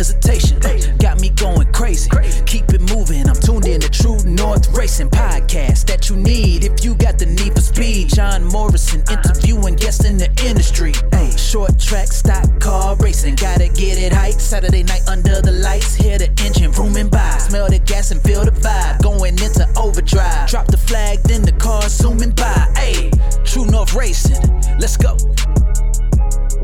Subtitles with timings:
[0.00, 0.58] hesitation.
[0.96, 2.08] Got me going crazy.
[2.46, 3.28] Keep it moving.
[3.28, 7.26] I'm tuned in to True North Racing podcast that you need if you got the
[7.26, 8.08] need for speed.
[8.08, 10.94] John Morrison interviewing guests in the industry.
[11.36, 13.34] Short track, stock car racing.
[13.34, 14.40] Gotta get it hype.
[14.40, 15.94] Saturday night under the lights.
[15.94, 17.36] Hear the engine rooming by.
[17.36, 19.02] Smell the gas and feel the vibe.
[19.02, 20.48] Going into overdrive.
[20.48, 22.72] Drop the flag, then the car zooming by.
[22.74, 23.10] Hey,
[23.44, 24.40] True North Racing.
[24.78, 25.18] Let's go.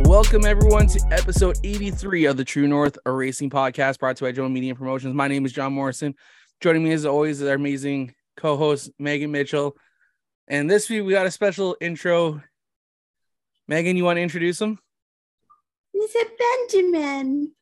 [0.06, 4.32] Welcome everyone to episode 83 of the True North a Racing Podcast brought to you
[4.32, 5.12] by Jomo Media Promotions.
[5.16, 6.14] My name is John Morrison.
[6.60, 9.76] Joining me as always is our amazing co-host Megan Mitchell.
[10.46, 12.40] And this week we got a special intro.
[13.66, 14.78] Megan, you want to introduce him?
[15.92, 16.24] He's a
[16.70, 17.52] Benjamin.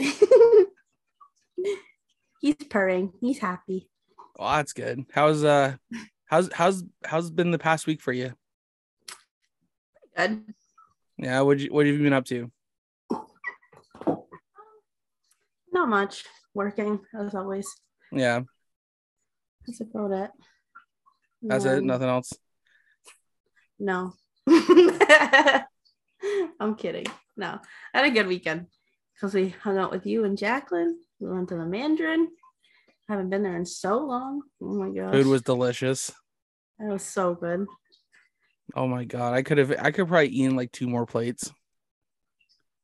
[2.40, 3.12] He's purring.
[3.20, 3.88] He's happy.
[4.36, 5.04] Oh, that's good.
[5.12, 5.76] How's uh
[6.24, 8.32] how's how's how's been the past week for you?
[10.16, 10.55] Good.
[11.18, 12.50] Yeah, what you what have you been up to?
[15.72, 16.24] Not much.
[16.54, 17.68] Working as always.
[18.12, 18.40] Yeah,
[19.66, 20.30] That's about it.
[21.42, 21.82] that's it.
[21.84, 22.32] Nothing else.
[23.78, 24.14] No.
[26.60, 27.06] I'm kidding.
[27.36, 27.58] No.
[27.92, 28.66] I had a good weekend
[29.14, 30.98] because we hung out with you and Jacqueline.
[31.20, 32.28] We went to the Mandarin.
[33.08, 34.42] Haven't been there in so long.
[34.62, 35.12] Oh my gosh.
[35.12, 36.10] Food was delicious.
[36.80, 37.66] It was so good.
[38.74, 41.52] Oh my god, I could have I could probably eaten like two more plates.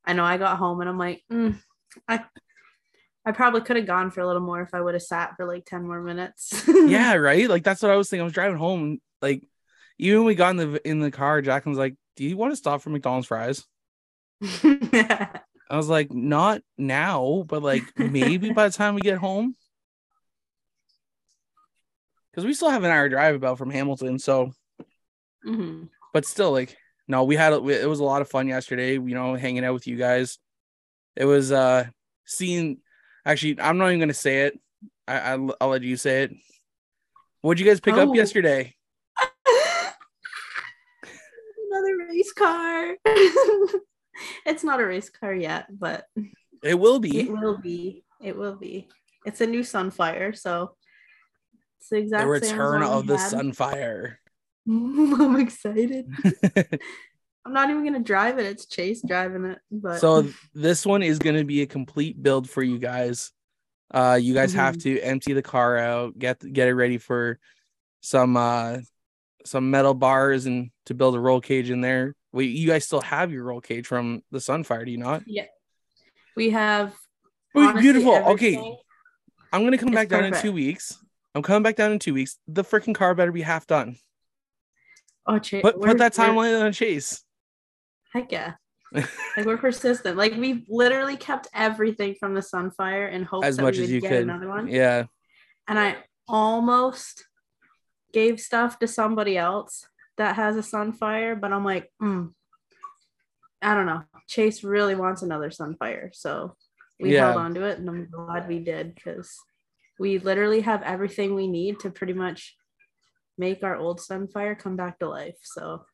[0.05, 1.61] I know I got home and I'm like, mm,
[2.09, 2.25] I
[3.25, 5.47] I probably could have gone for a little more if I would have sat for
[5.47, 6.67] like 10 more minutes.
[6.87, 7.49] yeah, right.
[7.49, 8.23] Like that's what I was thinking.
[8.23, 9.43] I was driving home, like
[9.99, 12.57] even when we got in the in the car, Jacqueline's like, "Do you want to
[12.57, 13.65] stop for McDonald's fries?"
[14.43, 19.57] I was like, "Not now, but like maybe by the time we get home."
[22.31, 24.55] Because we still have an hour drive about from Hamilton, so
[25.47, 25.89] Mhm.
[26.13, 26.77] but still, like,
[27.09, 28.93] no, we had it was a lot of fun yesterday.
[28.95, 30.39] You know, hanging out with you guys.
[31.17, 31.87] It was uh
[32.25, 32.79] seeing.
[33.27, 34.59] Actually, I'm not even gonna say it.
[35.07, 36.33] I, I I'll let you say it.
[37.41, 38.09] What'd you guys pick Oh.
[38.11, 38.75] up yesterday?
[41.71, 42.97] Another race car.
[44.47, 46.07] it's not a race car yet, but
[46.63, 47.21] It will be.
[47.21, 48.05] it will be.
[48.21, 48.89] It will be.
[49.25, 50.77] It's a new Sunfire, so
[51.79, 53.15] it's the exact the return of the.
[53.17, 54.17] Sunfire.
[54.69, 56.07] I'm excited.
[57.45, 58.47] I'm not even gonna drive it.
[58.47, 59.59] It's Chase driving it.
[59.71, 63.33] But so this one is going to be a complete build for you guys.
[63.93, 67.39] Uh, you guys have to empty the car out, get get it ready for
[68.01, 68.79] some uh
[69.45, 72.15] some metal bars and to build a roll cage in there.
[72.33, 75.25] Wait, you guys still have your roll cage from the Sunfire, do you not?
[75.27, 75.47] yeah,
[76.37, 76.95] we have.
[77.55, 78.15] Honestly beautiful.
[78.15, 78.57] Okay.
[79.53, 80.97] I'm gonna come It's back down in two weeks.
[81.35, 82.39] I'm coming back down in two weeks.
[82.49, 83.97] The freaking car better be half done.
[85.27, 85.63] Oh, Chase.
[85.63, 87.23] Put put that timeline on Chase.
[88.13, 88.55] Heck yeah.
[88.93, 90.17] like we're persistent.
[90.17, 93.89] Like we've literally kept everything from the Sunfire in hopes As that much we as
[93.89, 94.23] would you get could.
[94.25, 94.69] another one.
[94.69, 95.05] Yeah.
[95.69, 95.97] And I
[96.29, 97.25] almost
[98.13, 99.87] gave stuff to somebody else
[100.19, 102.33] that has a Sunfire, but I'm like, mm,
[103.63, 104.03] I don't know.
[104.29, 106.57] Chase really wants another Sunfire, so
[107.01, 107.27] we Yeah.
[107.27, 109.39] held on to it, and I'm glad we did because
[109.99, 112.57] we literally have everything we need to pretty much
[113.39, 115.37] make our old Sunfire come back to life.
[115.43, 115.85] So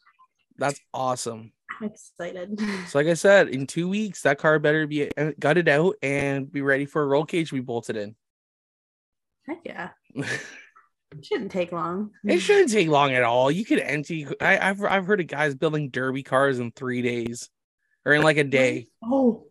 [0.57, 1.53] That's awesome.
[1.81, 2.59] I'm excited.
[2.89, 6.51] So, like I said, in two weeks, that car better be uh, gutted out and
[6.51, 8.17] be ready for a roll cage we bolted in.
[9.47, 9.91] Heck yeah.
[10.15, 10.41] It
[11.23, 12.11] shouldn't take long.
[12.25, 13.51] it shouldn't take long at all.
[13.51, 14.27] You could empty.
[14.41, 17.49] I, I've I've heard of guys building derby cars in three days,
[18.05, 18.89] or in like a day.
[19.05, 19.47] Oh,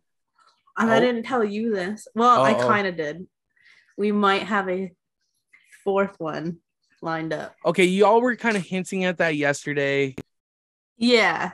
[0.78, 1.00] and I Oh.
[1.00, 2.08] didn't tell you this.
[2.14, 2.68] Well, I Uh-oh.
[2.68, 3.26] kind of did.
[3.98, 4.92] We might have a
[5.84, 6.58] fourth one
[7.02, 7.56] lined up.
[7.66, 10.16] Okay, you all were kind of hinting at that yesterday.
[10.98, 11.52] Yeah,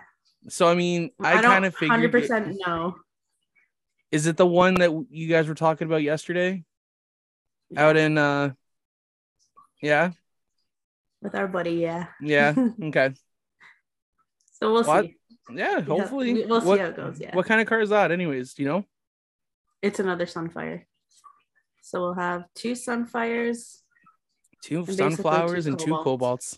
[0.47, 1.91] So I mean, I, don't kind of figured.
[1.91, 2.95] hundred percent know.
[4.11, 6.63] Is it the one that you guys were talking about yesterday
[7.75, 8.17] out in?
[8.17, 8.51] uh
[9.81, 10.11] Yeah,
[11.21, 11.71] with our buddy.
[11.75, 12.07] Yeah.
[12.21, 12.53] yeah.
[12.83, 13.13] Okay.
[14.59, 15.05] So we'll What?
[15.05, 15.15] see.
[15.53, 15.81] Yeah.
[15.81, 16.33] Hopefully.
[16.33, 17.35] we- we'll see what, how it goes, yeah.
[17.35, 18.53] What kind of car is that, anyways?
[18.53, 18.85] Do you know?
[19.81, 20.83] It's another Sunfire.
[21.81, 23.79] So we'll have two Sunfires.
[24.63, 26.57] Two two Sunfires and two cobalts.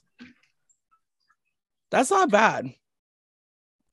[1.90, 2.74] That's not bad.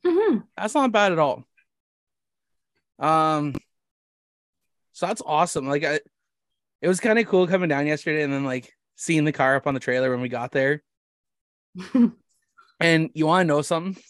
[0.04, 1.44] hmm That's not bad at all.
[2.98, 3.54] Um,
[4.92, 5.66] so that's awesome.
[5.66, 6.00] Like, I,
[6.82, 9.66] it was kind of cool coming down yesterday and then like seeing the car up
[9.66, 10.82] on the trailer when we got there.
[12.80, 14.02] And you want to know something?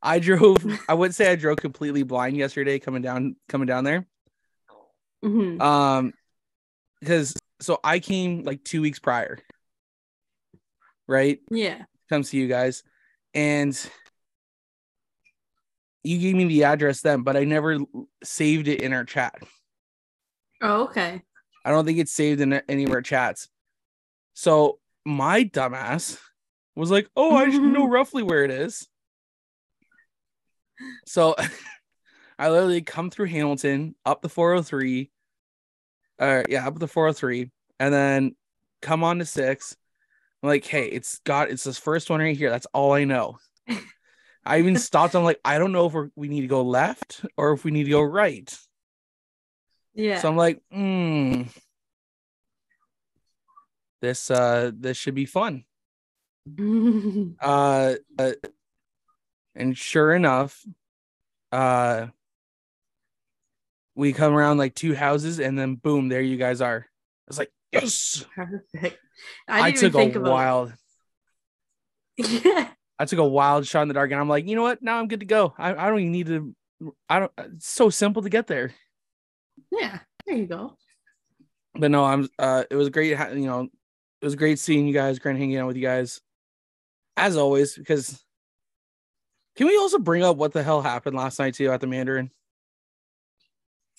[0.00, 0.64] I drove.
[0.88, 4.06] I wouldn't say I drove completely blind yesterday coming down coming down there.
[5.20, 6.12] hmm Um,
[7.00, 9.38] because so I came like two weeks prior,
[11.06, 11.40] right?
[11.50, 11.84] Yeah.
[12.08, 12.82] Come see you guys,
[13.34, 13.78] and
[16.02, 17.78] you gave me the address then, but I never
[18.24, 19.34] saved it in our chat.
[20.62, 21.22] Oh, okay.
[21.64, 23.48] I don't think it's saved in any of our chats.
[24.32, 26.18] So my dumbass
[26.74, 28.88] was like, "Oh, I should know roughly where it is."
[31.06, 31.34] So
[32.38, 35.10] I literally come through Hamilton, up the 403,
[36.18, 37.50] uh, yeah, up the 403,
[37.80, 38.36] and then
[38.82, 39.76] come on to six.
[40.42, 42.50] I'm like, "Hey, it's got it's this first one right here.
[42.50, 43.38] That's all I know."
[44.44, 45.14] I even stopped.
[45.14, 47.70] I'm like, I don't know if we're, we need to go left or if we
[47.70, 48.56] need to go right.
[49.94, 50.20] Yeah.
[50.20, 51.42] So I'm like, hmm,
[54.00, 55.64] this uh this should be fun.
[57.40, 58.32] Uh, uh
[59.54, 60.64] and sure enough,
[61.52, 62.06] uh
[63.98, 66.86] we come around like two houses and then boom, there you guys are.
[66.86, 68.24] I was like, yes.
[68.32, 68.96] Perfect.
[69.48, 70.72] I, I, took think a about wild
[72.16, 72.68] Yeah.
[73.00, 74.82] I took a wild shot in the dark and I'm like, you know what?
[74.82, 75.52] Now I'm good to go.
[75.58, 76.54] I, I don't even need to
[77.08, 78.72] I don't it's so simple to get there.
[79.72, 79.98] Yeah.
[80.24, 80.76] There you go.
[81.74, 85.18] but no, I'm uh it was great you know, it was great seeing you guys,
[85.18, 86.20] great hanging out with you guys.
[87.16, 88.22] As always, because
[89.56, 92.30] can we also bring up what the hell happened last night too at the Mandarin?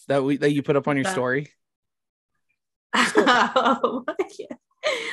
[0.08, 1.50] That we that you put up on your story.
[2.94, 4.06] oh.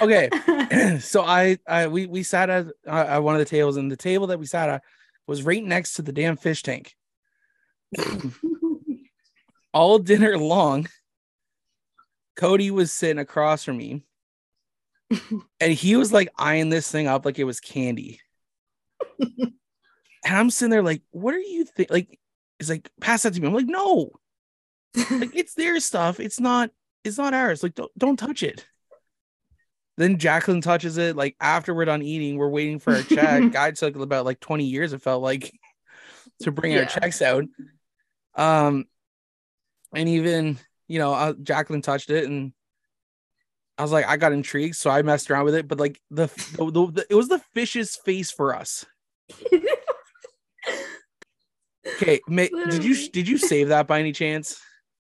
[0.00, 0.30] Okay.
[1.00, 3.96] so I I we we sat at uh, at one of the tables and the
[3.96, 4.82] table that we sat at
[5.26, 6.94] was right next to the damn fish tank.
[9.74, 10.86] All dinner long,
[12.36, 14.04] Cody was sitting across from me
[15.60, 18.20] and he was like eyeing this thing up like it was candy.
[19.18, 19.52] and
[20.24, 21.90] I'm sitting there like, what are you think?
[21.90, 22.18] Like,
[22.58, 23.46] it's like, pass that to me.
[23.46, 24.12] I'm like, no,
[25.10, 26.20] like it's their stuff.
[26.20, 26.70] It's not,
[27.04, 27.62] it's not ours.
[27.62, 28.66] Like, don't don't touch it.
[29.96, 31.16] Then Jacqueline touches it.
[31.16, 33.52] Like after we're done eating, we're waiting for our check.
[33.52, 35.52] Guy took about like 20 years, it felt like,
[36.42, 37.44] to bring our checks out.
[38.34, 38.84] Um,
[39.94, 40.58] and even
[40.88, 42.52] you know, uh, Jacqueline touched it, and
[43.78, 45.66] I was like, I got intrigued, so I messed around with it.
[45.66, 46.26] But like the,
[46.56, 48.84] the, the, the it was the fish's face for us.
[51.94, 54.60] Okay, ma- did you did you save that by any chance?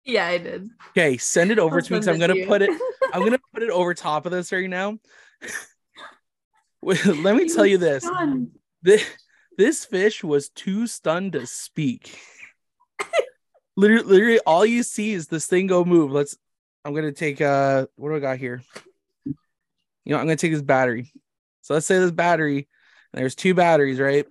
[0.04, 0.68] Yeah, I did.
[0.90, 1.98] Okay, send it over I'll to me.
[1.98, 2.46] 'cause send I'm gonna you.
[2.46, 2.70] put it.
[3.12, 4.98] I'm gonna put it over top of this right now.
[6.82, 8.52] Let me He tell you this: stunned.
[8.82, 9.04] this,
[9.58, 12.18] this fish was too stunned to speak.
[13.76, 16.10] literally, literally, all you see is this thing go move.
[16.10, 16.36] Let's.
[16.84, 17.40] I'm gonna take.
[17.40, 18.62] Uh, what do I got here?
[19.26, 19.34] You
[20.14, 21.12] know, I'm gonna take this battery.
[21.60, 22.68] So let's say this battery.
[23.12, 24.26] There's two batteries, right?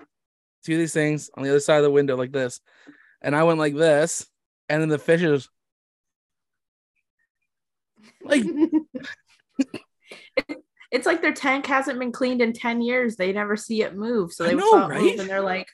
[0.65, 2.59] Two of these things on the other side of the window, like this.
[3.21, 4.25] And I went like this,
[4.67, 5.47] and then the fish is
[8.23, 8.43] like
[10.91, 13.15] it's like their tank hasn't been cleaned in 10 years.
[13.15, 14.33] They never see it move.
[14.33, 15.01] So they know, saw it right?
[15.01, 15.67] move and they're like,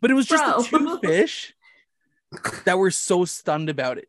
[0.00, 1.54] But it was just the two fish
[2.64, 4.08] that were so stunned about it.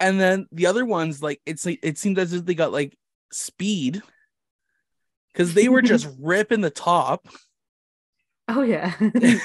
[0.00, 2.96] and then the other ones, like it's like it seemed as if they got like
[3.32, 4.02] speed
[5.32, 7.26] because they were just ripping the top.
[8.48, 8.94] oh, yeah.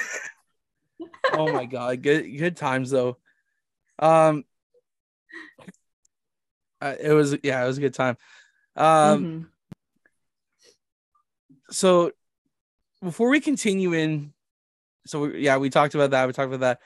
[1.32, 3.16] Oh my god, good good times though.
[3.98, 4.44] Um,
[6.80, 8.16] uh, it was yeah, it was a good time.
[8.76, 9.46] Um, Mhm.
[11.70, 12.12] so
[13.02, 14.32] before we continue in
[15.06, 16.80] so we, yeah we talked about that we talked about that.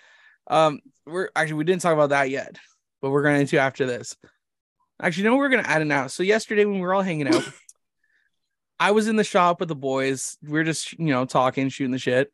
[0.54, 2.58] Um we're actually we didn't talk about that yet
[3.02, 4.16] but we're going into after this.
[5.02, 6.06] Actually no we're going to add it now?
[6.06, 7.44] So yesterday when we were all hanging out
[8.80, 10.36] i was in the shop with the boys.
[10.46, 12.32] We are just you know talking shooting the shit.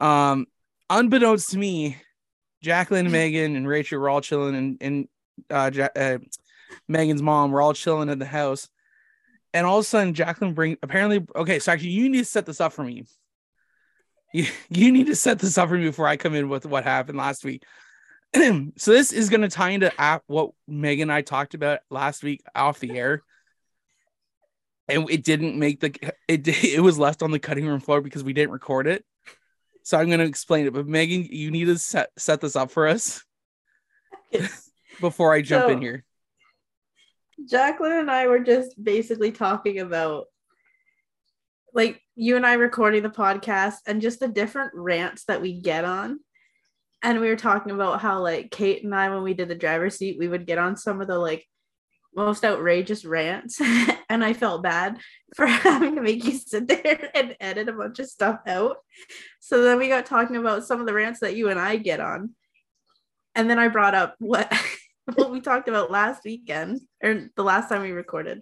[0.00, 0.46] Um
[0.90, 1.96] unbeknownst to me
[2.62, 5.08] jacqueline megan and rachel were all chilling and and
[5.50, 6.18] uh, ja- uh
[6.88, 8.68] megan's mom were all chilling in the house
[9.54, 12.46] and all of a sudden Jacqueline bring apparently okay, so actually you need to set
[12.46, 13.04] this up for me.
[14.34, 16.84] You, you need to set this up for me before I come in with what
[16.84, 17.64] happened last week.
[18.34, 22.22] so this is going to tie into app what Megan and I talked about last
[22.22, 23.22] week off the air.
[24.88, 25.94] And it didn't make the
[26.28, 29.04] it it was left on the cutting room floor because we didn't record it.
[29.82, 32.70] So I'm going to explain it, but Megan, you need to set set this up
[32.70, 33.22] for us
[35.00, 36.04] before I jump in here.
[37.48, 40.26] Jacqueline and I were just basically talking about
[41.74, 45.84] like you and I recording the podcast and just the different rants that we get
[45.84, 46.20] on.
[47.02, 49.96] And we were talking about how like Kate and I, when we did the driver's
[49.96, 51.46] seat, we would get on some of the like
[52.14, 53.60] most outrageous rants.
[54.08, 54.98] and I felt bad
[55.34, 58.76] for having to make you sit there and edit a bunch of stuff out.
[59.40, 62.00] So then we got talking about some of the rants that you and I get
[62.00, 62.30] on.
[63.34, 64.52] And then I brought up what
[65.14, 68.40] what we talked about last weekend or the last time we recorded.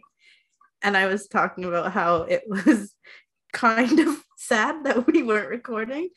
[0.82, 2.94] And I was talking about how it was
[3.52, 6.08] kind of sad that we weren't recording,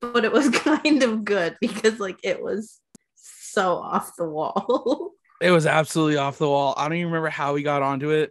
[0.00, 2.80] but it was kind of good because like it was
[3.16, 5.12] so off the wall.
[5.40, 6.74] It was absolutely off the wall.
[6.76, 8.30] I don't even remember how we got onto it.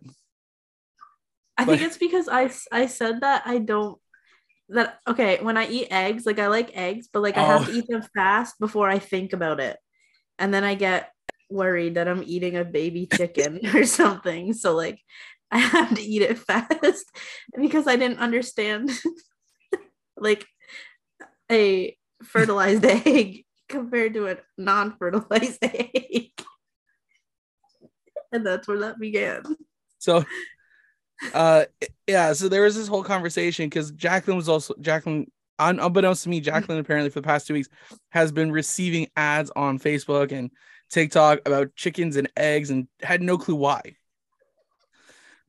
[1.58, 4.00] I But- think it's because I I said that I don't
[4.70, 7.66] that okay when I eat eggs like I like eggs but like I have Oh.
[7.66, 9.78] to eat them fast before I think about it
[10.40, 11.12] and then I get
[11.54, 15.00] worried that I'm eating a baby chicken or something so like
[15.52, 17.06] I have to eat it fast
[17.56, 18.92] because I didn't understand
[20.18, 20.46] like
[21.52, 26.32] a fertilized egg compared to a non-fertilized egg
[28.32, 29.44] and that's where that began
[30.04, 30.26] So,
[31.34, 31.66] uh,
[32.08, 32.34] yeah.
[32.34, 35.32] So there was this whole conversation because Jacqueline was also Jacqueline.
[35.60, 37.70] Unbeknownst to me, Jacqueline apparently for the past two weeks
[38.10, 40.52] has been receiving ads on Facebook and
[40.94, 43.82] TikTok about chickens and eggs and had no clue why.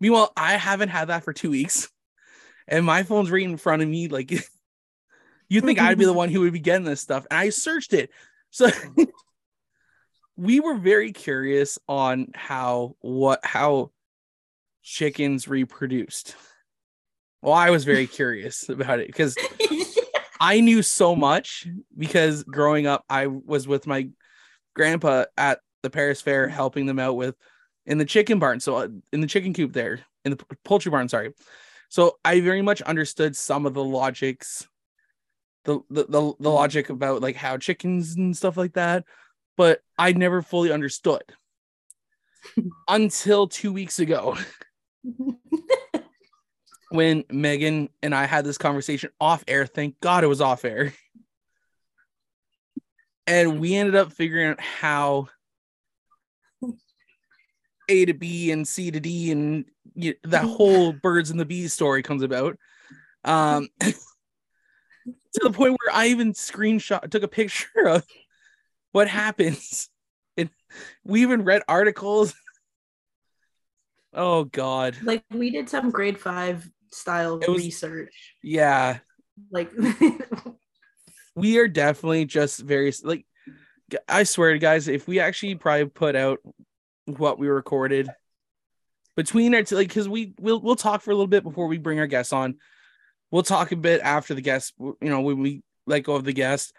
[0.01, 1.91] Meanwhile, I haven't had that for two weeks,
[2.67, 4.09] and my phone's right in front of me.
[4.09, 4.33] Like,
[5.49, 7.27] you think I'd be the one who would be getting this stuff?
[7.31, 8.11] And I searched it,
[8.51, 8.71] so
[10.37, 13.91] we were very curious on how what how
[14.83, 16.37] chickens reproduced.
[17.43, 19.37] Well, I was very curious about it because
[20.41, 24.09] I knew so much because growing up, I was with my
[24.75, 27.37] grandpa at the Paris Fair helping them out with
[27.87, 28.61] in the chicken barn.
[28.61, 31.33] So, uh, in the chicken coop there, in the poultry barn, sorry.
[31.89, 34.67] So, I very much understood some of the logics,
[35.65, 39.05] the, the, the, the logic about like how chickens and stuff like that,
[39.57, 41.23] but I never fully understood
[42.89, 44.37] until two weeks ago
[46.91, 49.67] when Megan and I had this conversation off air.
[49.67, 50.93] Thank God it was off air.
[53.27, 55.29] And we ended up figuring out how
[57.89, 59.65] A to B and C to D and
[59.95, 62.57] y- that whole birds and the bees story comes about.
[63.25, 63.95] Um, to
[65.43, 68.05] the point where I even screenshot took a picture of
[68.93, 69.89] what happens.
[70.37, 70.51] And
[71.05, 72.35] we even read articles.
[74.17, 74.97] Oh God.
[75.03, 78.15] like we did some grade five style was- research
[78.45, 78.99] Yeah.
[79.51, 79.73] like
[81.35, 83.27] we are definitely just very like
[84.09, 86.39] I swear to guys, if we actually probably put out
[87.07, 88.09] what we recorded
[89.17, 91.79] between our t- like because we we'll we'll talk for a little bit before we
[91.79, 92.57] bring our guests on.
[93.31, 96.33] We'll talk a bit after the guest, you know, when we let go of the
[96.33, 96.73] guest.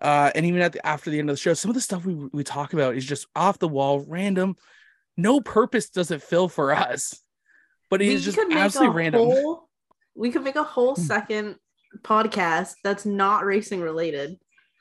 [0.00, 2.04] Uh, and even at the after the end of the show, some of the stuff
[2.06, 4.56] we we talk about is just off the wall, random,
[5.16, 7.20] no purpose does it fill for us,
[7.90, 9.22] but it is just absolutely random.
[9.22, 9.68] whole-
[10.14, 11.02] we could make a whole Hmm.
[11.02, 11.56] second
[12.02, 14.38] podcast that's not racing related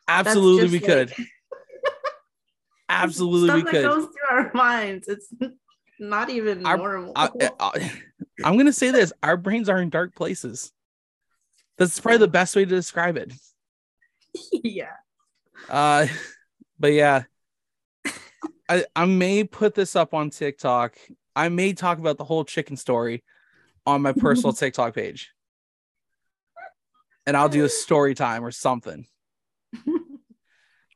[0.08, 0.86] Absolutely, we like-
[1.18, 1.26] could.
[2.90, 3.84] Absolutely, we stuff could.
[3.84, 5.34] that goes through our minds it's
[6.00, 7.92] not even Our- normal I, I,
[8.46, 10.72] I'm gonna say this: our brains are in dark places.
[11.78, 13.34] That's probably the best way to describe it.
[14.64, 14.92] yeah
[15.70, 16.08] Uh,
[16.80, 17.24] but yeah,
[18.70, 20.96] I I may put this up on TikTok.
[21.36, 23.24] I may talk about the whole chicken story
[23.86, 25.32] on my personal TikTok page,
[27.28, 29.06] and I'll do a story time or something.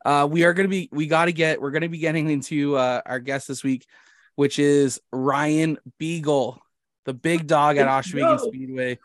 [0.04, 3.02] Uh, we are gonna be we got to get we're gonna be getting into uh,
[3.06, 3.86] our guest this week,
[4.34, 6.60] which is Ryan Beagle,
[7.06, 7.86] the big dog at
[8.32, 8.98] Let's Speedway.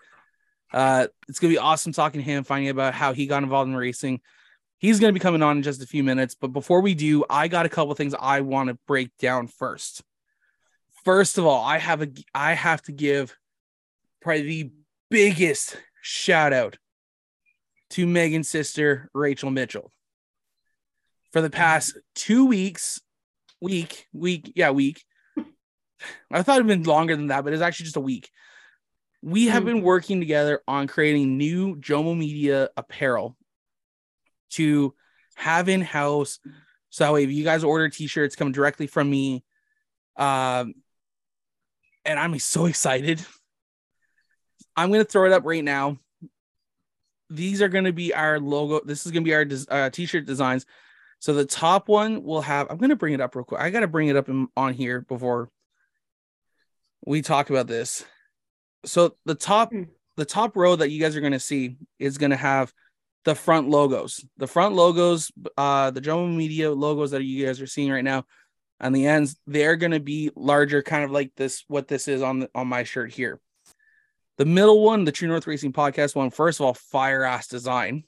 [0.73, 3.69] Uh, it's gonna be awesome talking to him, finding out about how he got involved
[3.69, 4.23] in racing.
[4.79, 7.49] He's gonna be coming on in just a few minutes, but before we do, I
[7.49, 10.03] got a couple things I want to break down first.
[11.05, 13.37] First of all, I have a I have to give
[14.23, 14.71] probably the
[15.11, 16.79] biggest shout out
[17.97, 19.91] to Megan's sister, Rachel Mitchell.
[21.33, 23.01] For the past two weeks,
[23.59, 25.03] week, week, yeah, week.
[26.31, 28.31] I thought it'd been longer than that, but it's actually just a week.
[29.23, 29.69] We have Hmm.
[29.69, 33.35] been working together on creating new Jomo Media apparel
[34.51, 34.95] to
[35.37, 36.39] have in house.
[36.91, 39.43] So if you guys order t-shirts, come directly from me.
[40.17, 40.75] Um,
[42.05, 43.25] and I'm so excited.
[44.77, 45.99] I'm gonna throw it up right now.
[47.31, 48.81] These are gonna be our logo.
[48.85, 50.67] This is gonna be our uh, t-shirt designs.
[51.19, 52.69] So the top one will have.
[52.71, 53.61] I'm gonna bring it up real quick.
[53.61, 55.51] I gotta bring it up in, on here before
[57.05, 58.05] we talk about this.
[58.85, 59.85] So the top, Hmm.
[60.17, 62.73] the top row that you guys are gonna see is gonna have
[63.25, 64.25] the front logos.
[64.37, 68.25] The front logos, uh, the Jomo Media logos that you guys are seeing right now,
[68.81, 71.65] on the ends, they're gonna be larger, kind of like this.
[71.67, 73.41] What this is on the, on my shirt here.
[74.39, 78.05] The middle one, the True North Racing Podcast one, first of all, fire ass design.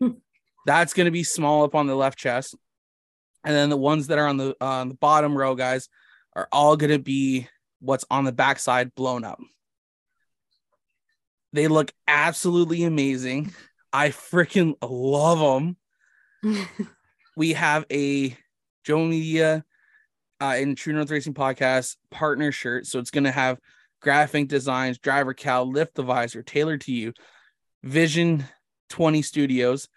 [0.66, 2.56] That's going to be small up on the left chest.
[3.44, 5.88] And then the ones that are on the uh, on the bottom row, guys,
[6.34, 7.48] are all going to be
[7.80, 9.40] what's on the backside blown up.
[11.52, 13.52] They look absolutely amazing.
[13.92, 15.74] I freaking love
[16.42, 16.68] them.
[17.36, 18.36] we have a
[18.86, 19.64] Jomo Media
[20.40, 22.86] uh, and True North Racing Podcast partner shirt.
[22.86, 23.58] So it's going to have
[24.02, 27.14] graphic designs, driver cal, lift the visor, tailored to you.
[27.82, 28.44] Vision
[28.90, 29.88] 20 Studios,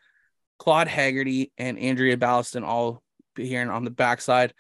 [0.57, 3.03] Claude Haggerty, and Andrea Ballaston all
[3.35, 4.53] here on the backside.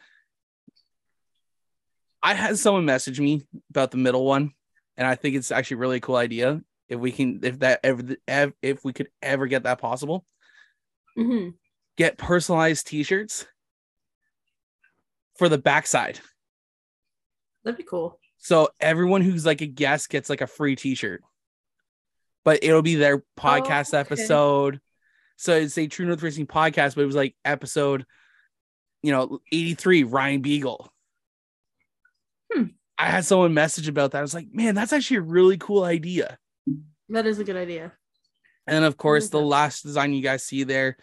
[2.21, 4.51] I had someone message me about the middle one,
[4.97, 6.61] and I think it's actually a really cool idea.
[6.89, 8.17] If we can, if that ever,
[8.61, 10.25] if we could ever get that possible,
[11.15, 11.55] Mhm.
[11.97, 13.45] get personalized T-shirts
[15.37, 16.19] for the backside.
[17.63, 18.19] That'd be cool.
[18.45, 21.23] So everyone who's like a guest gets like a free T-shirt,
[22.43, 23.97] but it'll be their podcast okay.
[23.97, 24.79] episode.
[25.35, 28.05] So it's a True North Racing podcast, but it was like episode,
[29.01, 30.03] you know, eighty three.
[30.03, 30.93] Ryan Beagle.
[32.53, 32.65] Hmm.
[32.99, 34.19] I had someone message about that.
[34.19, 36.37] I was like, man, that's actually a really cool idea.
[37.09, 37.93] That is a good idea.
[38.67, 40.97] And of course, the last design you guys see there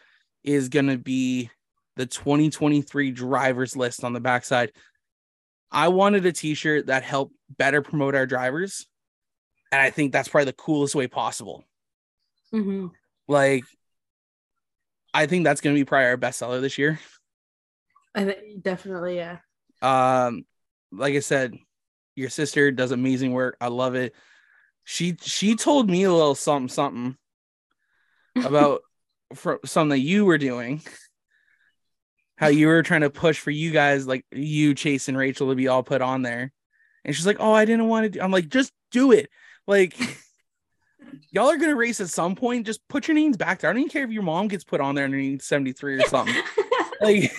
[0.45, 1.51] is going to be
[1.97, 4.71] the 2023 drivers list on the backside.
[5.73, 8.87] I wanted a t shirt that helped better promote our drivers.
[9.73, 11.65] And I think that's probably the coolest way possible.
[12.53, 12.87] hmm
[13.29, 13.65] Like,
[15.15, 16.99] I think that's going to be probably our bestseller this year.
[18.15, 19.39] I think definitely, yeah.
[19.81, 20.45] Um,
[20.91, 21.57] like I said,
[22.15, 23.57] your sister does amazing work.
[23.61, 24.15] I love it.
[24.85, 27.17] She she told me a little something something
[28.45, 28.83] about
[29.35, 30.83] for something that you were doing.
[32.43, 35.55] How you were trying to push for you guys, like you, Chase, and Rachel, to
[35.55, 36.53] be all put on there.
[37.05, 38.21] And she's like, "Oh, I didn't want to." Do-.
[38.21, 39.31] I'm like, "Just do it."
[39.67, 39.97] Like,
[41.31, 42.67] y'all are gonna race at some point.
[42.67, 43.71] Just put your names back there.
[43.71, 46.35] I don't even care if your mom gets put on there underneath 73 or something.
[47.01, 47.33] like,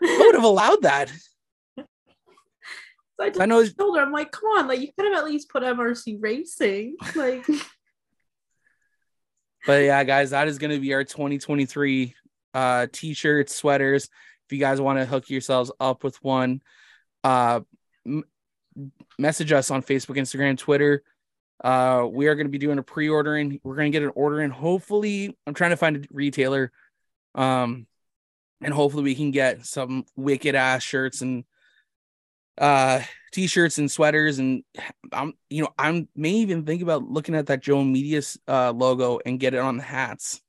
[0.00, 1.10] I would have allowed that.
[1.76, 1.84] So
[3.20, 3.64] I just I know.
[3.66, 6.96] told her, I'm like, come on, like you could have at least put MRC racing.
[7.16, 7.44] Like
[9.66, 12.14] But yeah, guys, that is going to be our 2023
[12.54, 14.04] uh t-shirts, sweaters.
[14.46, 16.62] If you guys want to hook yourselves up with one,
[17.24, 17.60] uh
[18.06, 18.24] m-
[19.18, 21.02] message us on Facebook, Instagram, Twitter.
[21.62, 23.60] Uh we are going to be doing a pre-ordering.
[23.62, 24.50] We're going to get an order in.
[24.50, 26.72] Hopefully, I'm trying to find a retailer.
[27.34, 27.86] Um
[28.62, 31.44] and hopefully we can get some wicked ass shirts and
[32.56, 33.00] uh
[33.32, 34.62] t-shirts and sweaters and
[35.12, 39.18] I'm you know I'm may even think about looking at that Jomo Media uh logo
[39.26, 40.40] and get it on the hats.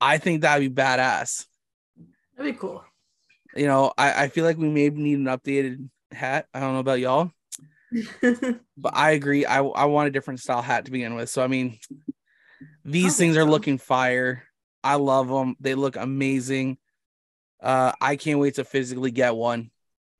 [0.00, 1.46] I think that'd be badass.
[2.36, 2.84] that'd be cool.
[3.54, 6.46] You know, I, I feel like we may need an updated hat.
[6.54, 7.32] I don't know about y'all,
[8.22, 9.44] but I agree.
[9.44, 11.28] I I want a different style hat to begin with.
[11.30, 11.78] So I mean,
[12.84, 14.44] these things are looking fire.
[14.82, 15.56] I love them.
[15.60, 16.78] They look amazing.
[17.62, 19.70] Uh, I can't wait to physically get one.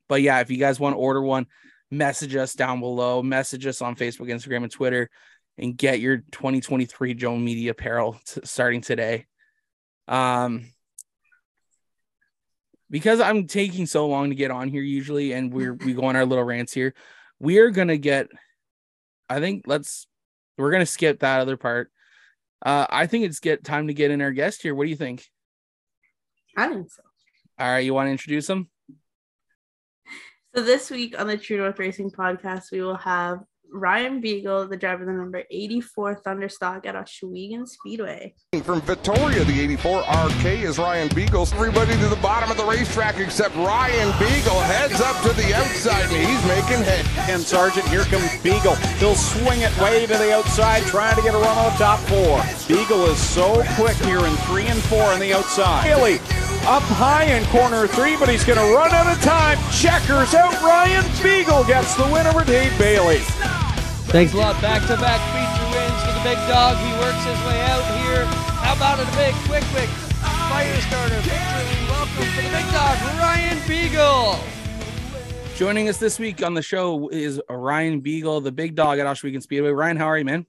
[0.07, 1.47] But yeah, if you guys want to order one,
[1.89, 3.23] message us down below.
[3.23, 5.09] Message us on Facebook, Instagram, and Twitter,
[5.57, 9.25] and get your 2023 Jomo Media apparel t- starting today.
[10.07, 10.65] Um,
[12.89, 16.15] because I'm taking so long to get on here usually, and we're we go on
[16.15, 16.93] our little rants here.
[17.39, 18.27] We are gonna get.
[19.29, 20.07] I think let's.
[20.57, 21.91] We're gonna skip that other part.
[22.63, 24.75] Uh, I think it's get time to get in our guest here.
[24.75, 25.25] What do you think?
[26.55, 27.01] I think so.
[27.57, 28.69] All right, you want to introduce them?
[30.53, 33.39] So this week on the True North Racing podcast, we will have
[33.73, 38.35] Ryan Beagle, the driver of the number 84 Thunderstock at Ohsweken Speedway.
[38.63, 41.47] From Victoria, the 84 RK is Ryan Beagle.
[41.53, 46.03] Everybody to the bottom of the racetrack except Ryan Beagle heads up to the outside
[46.03, 47.05] and he's making head.
[47.29, 48.75] And Sargent, here comes Beagle.
[48.99, 51.99] He'll swing it way to the outside, trying to get a run on the top
[52.01, 52.43] four.
[52.67, 55.83] Beagle is so quick here in three and four on the outside.
[55.83, 56.15] Bailey
[56.67, 59.57] up high in corner three, but he's going to run out of time.
[59.71, 60.61] Checkers out.
[60.61, 63.21] Ryan Beagle gets the win over Dave Bailey.
[64.11, 64.61] Thanks a lot.
[64.61, 66.75] Back to back feature wins for the big dog.
[66.75, 68.25] He works his way out here.
[68.59, 69.87] How about a big quick quick
[70.49, 71.87] fire starter victory?
[71.87, 74.37] Welcome for the big dog, Ryan Beagle.
[75.55, 79.41] Joining us this week on the show is Ryan Beagle, the big dog at Ohsweken
[79.41, 79.69] Speedway.
[79.69, 80.45] Ryan, how are you, man?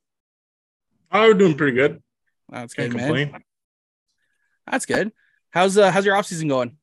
[1.13, 2.03] I'm doing pretty good.
[2.49, 3.07] That's Can't good, man.
[3.07, 3.43] complain.
[4.69, 5.13] That's good.
[5.51, 6.79] How's uh how's your off season going?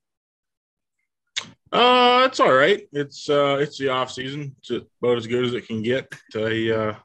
[1.71, 2.87] Uh, it's all right.
[2.91, 4.55] It's uh, it's the off season.
[4.59, 6.11] It's about as good as it can get.
[6.35, 6.41] Uh,
[6.73, 6.95] uh,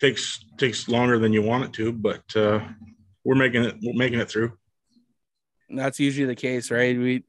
[0.00, 2.60] takes takes longer than you want it to, but uh,
[3.24, 4.52] we're making it we're making it through.
[5.70, 6.98] That's usually the case, right?
[6.98, 7.24] We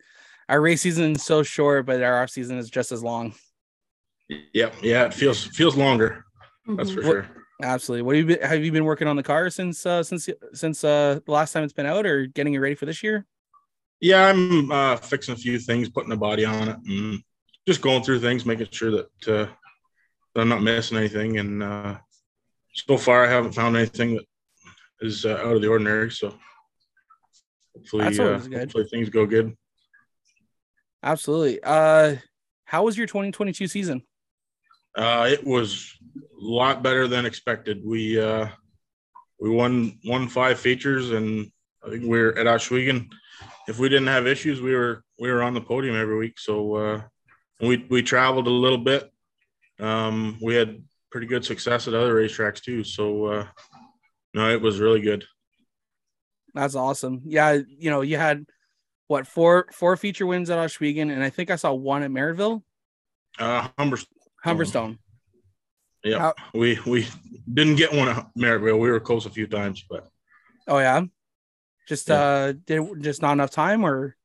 [0.49, 3.35] our race season is so short, but our off season is just as long.
[4.29, 6.25] Yep, yeah, it feels feels longer.
[6.67, 6.93] That's Mhm.
[6.95, 7.27] for What- sure.
[7.61, 8.01] Absolutely.
[8.01, 10.83] What have you been, have you been working on the car since uh since since
[10.83, 13.25] uh the last time it's been out or getting it ready for this year?
[14.03, 17.23] Yeah, I'm uh, fixing a few things, putting a body on it, and
[17.65, 19.47] just going through things, making sure that uh,
[20.35, 21.95] that I'm not missing anything, and uh,
[22.73, 24.25] so far I haven't found anything that
[24.99, 26.11] is uh, out of the ordinary.
[26.11, 26.33] So
[27.73, 29.55] hopefully, uh, hopefully things go good.
[31.01, 31.63] Absolutely.
[31.63, 32.17] Uh,
[32.65, 34.03] how was your 2022 season?
[34.97, 37.81] Uh, it was a lot better than expected.
[37.85, 38.49] We uh,
[39.39, 41.49] we won won five features, and
[41.85, 43.09] I think we are at Ohsweken.
[43.67, 46.39] If we didn't have issues, we were we were on the podium every week.
[46.39, 47.01] So uh,
[47.61, 49.09] we we traveled a little bit.
[49.79, 52.83] Um, we had pretty good success at other racetracks too.
[52.83, 53.47] So uh,
[54.33, 55.25] no, it was really good.
[56.53, 57.21] That's awesome.
[57.25, 58.45] Yeah, you know, you had
[59.07, 62.61] what four four feature wins at Ohsweken, and I think I saw one at Merrittville,
[63.39, 63.97] Uh, Humber,
[64.45, 64.97] Humberstone.
[66.03, 67.07] yeah, How- we we
[67.51, 68.79] didn't get one at Merrittville.
[68.79, 70.07] We were close a few times, but
[70.67, 71.01] Oh yeah,
[71.87, 72.15] just Yeah.
[72.21, 74.15] uh, did just not enough time, or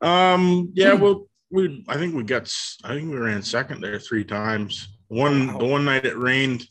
[0.00, 0.70] Um.
[0.74, 0.96] Yeah.
[0.96, 1.02] Hmm.
[1.02, 1.84] Well, we.
[1.88, 2.52] I think we got.
[2.84, 4.88] I think we ran second there three times.
[5.08, 5.48] One.
[5.52, 5.58] Wow.
[5.58, 6.66] The one night it rained.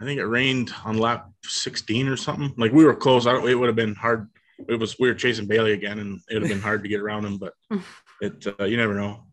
[0.00, 2.52] I think it rained on lap sixteen or something.
[2.56, 3.26] Like we were close.
[3.26, 3.48] I don't.
[3.48, 4.28] It would have been hard.
[4.68, 4.98] It was.
[4.98, 7.38] We were chasing Bailey again, and it would have been hard to get around him.
[7.38, 7.54] But
[8.20, 8.44] it.
[8.58, 9.24] Uh, you never know.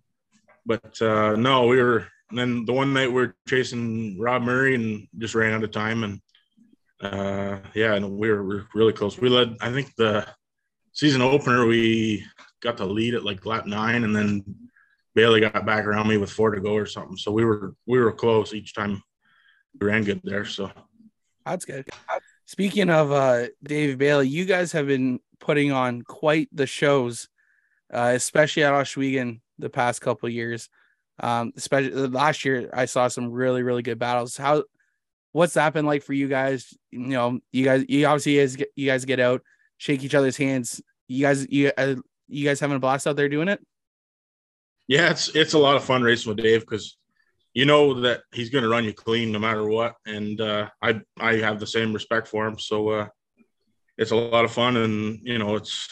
[0.66, 2.08] But uh, no, we were.
[2.32, 5.70] And then the one night we were chasing Rob Murray and just ran out of
[5.72, 6.04] time.
[6.04, 6.20] And
[7.02, 9.18] uh, yeah, and we were, we were really close.
[9.18, 9.58] We led.
[9.62, 10.26] I think the
[10.94, 12.24] season opener we
[12.62, 14.44] got the lead at like lap nine, and then
[15.14, 17.18] Bailey got back around me with four to go or something.
[17.18, 19.04] So we were we were close each time.
[19.80, 20.46] We ran good there.
[20.46, 20.72] So
[21.46, 21.88] that's good.
[22.46, 27.28] Speaking of uh, Dave Bailey, you guys have been putting on quite the shows,
[27.94, 30.70] uh, especially at Ohsweken the past couple years.
[31.20, 34.38] Um, especially last year, I saw some really really good battles.
[34.38, 34.64] How
[35.36, 36.74] what's that been like for you guys?
[36.92, 39.42] You know, you guys, you obviously guys you guys get out,
[39.78, 40.82] shake each other's hands.
[41.08, 41.96] You guys, you uh,
[42.28, 43.60] you guys having a blast out there doing it?
[44.88, 46.98] yeah, it's it's a lot of fun racing with Dave because
[47.54, 51.02] you know that he's going to run you clean no matter what, and uh, I
[51.20, 52.60] I have the same respect for him.
[52.60, 53.08] So uh,
[53.98, 55.90] it's a lot of fun, and you know it's.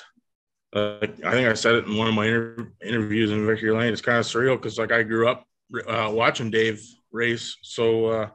[0.76, 3.94] Uh, I think I said it in one of my inter- interviews in Victory Lane.
[3.94, 5.46] It's kind of surreal because like I grew up
[5.88, 8.30] uh, watching Dave race, so uh,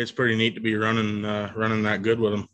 [0.00, 2.48] it's pretty neat to be running uh, running that good with them.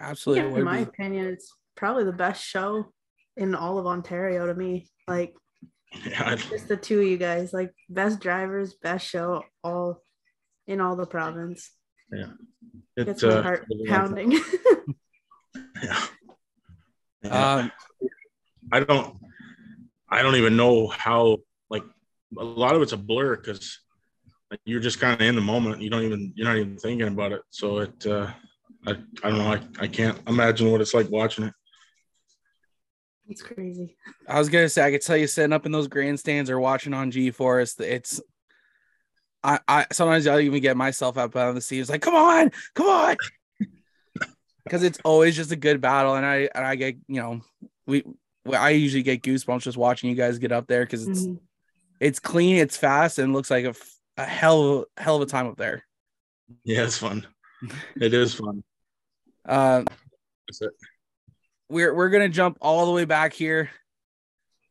[0.00, 0.52] Absolutely.
[0.52, 2.92] Yeah, in my opinion, it's probably the best show
[3.36, 4.88] in all of Ontario to me.
[5.06, 5.34] Like
[6.04, 10.02] Yeah, just the two of you guys, like best drivers, best show, all
[10.66, 11.70] in all the province.
[12.10, 12.28] Gets
[12.96, 14.40] it's my uh, heart really pounding.
[15.82, 16.04] Yeah.
[17.22, 17.54] Yeah.
[17.54, 17.72] Um,
[18.72, 19.16] I don't
[20.08, 21.38] I don't even know how
[21.70, 21.84] like
[22.36, 23.87] a lot of it's a blur because like,
[24.64, 25.82] you're just kind of in the moment.
[25.82, 27.42] You don't even you're not even thinking about it.
[27.50, 28.30] So it uh
[28.86, 29.52] I, I don't know.
[29.52, 31.54] I, I can't imagine what it's like watching it.
[33.28, 33.96] it's crazy.
[34.28, 36.94] I was gonna say I could tell you sitting up in those grandstands or watching
[36.94, 38.20] on G-Force, it's
[39.42, 41.80] I, I sometimes I'll even get myself up on the seat.
[41.80, 43.16] It's like, come on, come on.
[44.64, 47.40] Because it's always just a good battle, and I and I get you know
[47.86, 48.04] we
[48.52, 51.38] I usually get goosebumps just watching you guys get up there because it's Mhm.
[52.00, 55.26] it's clean, it's fast, and looks like a, f- a hell of, hell of a
[55.26, 55.84] time up there.
[56.64, 57.26] Yeah, it's fun.
[58.00, 58.62] It is fun.
[59.44, 59.82] Uh,
[60.46, 60.70] That's it.
[61.68, 63.70] we're we're gonna jump all the way back here.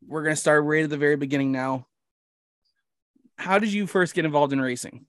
[0.08, 1.86] We're gonna start right at the very beginning now.
[3.38, 5.06] How did you first get involved in racing?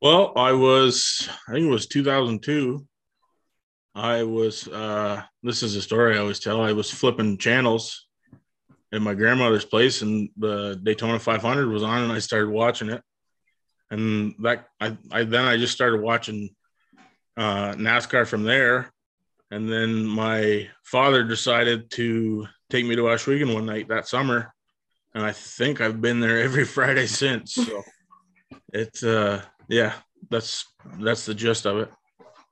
[0.00, 2.86] Well, I was, I think it was 2002.
[3.96, 6.62] I was, uh, this is a story I always tell.
[6.62, 8.06] I was flipping channels
[8.92, 13.02] at my grandmother's place, and the Daytona 500 was on, and I started watching it.
[13.90, 16.50] And that, I, I then I just started watching
[17.36, 18.92] uh, NASCAR from there.
[19.50, 24.54] And then my father decided to take me to Ohsweken one night that summer.
[25.14, 27.54] And I think I've been there every Friday since.
[27.54, 27.82] So
[28.72, 29.94] it's, uh, yeah,
[30.28, 30.66] that's
[30.98, 31.90] that's the gist of it.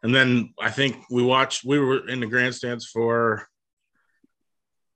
[0.03, 1.64] And then I think we watched.
[1.64, 3.48] We were in the grandstands for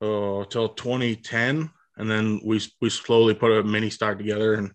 [0.03, 4.73] oh till 2010, and then we we slowly put a mini stock together, and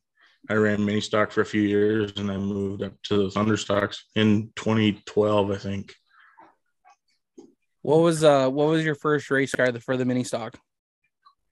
[0.49, 3.57] I ran mini stock for a few years, and then moved up to the Thunder
[3.57, 5.93] stocks in 2012, I think.
[7.81, 10.57] What was uh what was your first race car for the mini stock?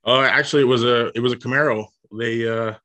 [0.03, 1.85] Oh, actually, it was a it was a Camaro.
[2.17, 2.75] They uh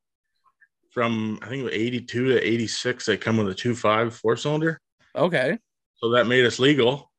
[0.90, 3.06] from I think it was 82 to 86.
[3.06, 4.80] They come with a two five four cylinder.
[5.16, 5.58] Okay.
[5.96, 7.10] so that made us legal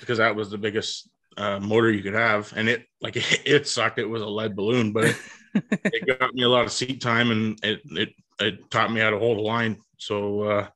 [0.00, 2.52] because that was the biggest uh, motor you could have.
[2.56, 3.98] And it like it, it sucked.
[3.98, 5.16] It was a lead balloon but it,
[5.84, 9.10] it got me a lot of seat time and it, it it taught me how
[9.10, 9.78] to hold a line.
[9.98, 10.68] So uh,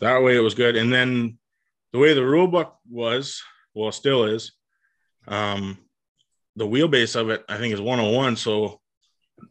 [0.00, 0.76] that way it was good.
[0.76, 1.38] And then
[1.92, 3.42] the way the rule book was
[3.74, 4.52] well still is
[5.26, 5.78] um
[6.56, 8.80] the wheelbase of it i think is 101 so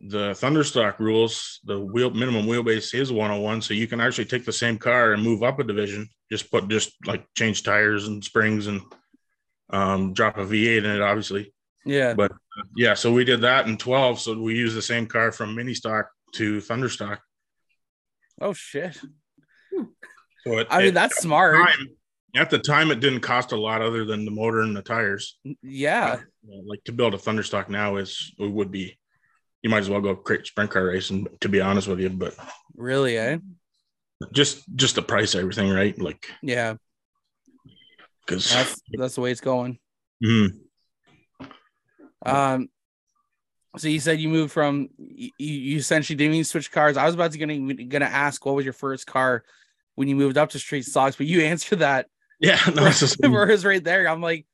[0.02, 4.52] the Thunderstock rules, the wheel minimum wheelbase is 101, so you can actually take the
[4.52, 6.10] same car and move up a division.
[6.30, 8.82] Just put just like change tires and springs and
[9.70, 11.54] um, drop a V8 in it, obviously.
[11.86, 12.14] Yeah.
[12.14, 14.20] But uh, yeah, so we did that in 12.
[14.20, 17.20] So we used the same car from mini stock to Thunderstock.
[18.42, 18.98] oh shit.
[20.46, 21.56] So it, I mean, it- that's smart.
[21.56, 21.88] time,
[22.36, 25.38] at the time, it didn't cost a lot other than the motor and the tires.
[25.64, 26.18] Yeah.
[26.22, 28.98] Uh, Like to build a Thunderstock now is it would be.
[29.64, 32.10] You might as well go create sprint car racing, to be honest with you.
[32.10, 32.36] But
[32.76, 33.38] Really, eh?
[34.34, 35.98] just just the price, everything, right?
[36.00, 36.76] Like Yeah.
[38.28, 39.80] Because That's that's the way it's going.
[40.24, 40.60] Mhm.
[42.26, 42.70] Um,
[43.78, 46.98] so you said you moved from you, you essentially didn't even switch cars.
[46.98, 49.44] I was about to gonna gonna ask what was your first car
[49.96, 52.08] when you moved up to street stocks, but you answered that
[52.40, 53.18] yeah, no, it's just,
[53.66, 54.08] right there.
[54.08, 54.46] I'm like,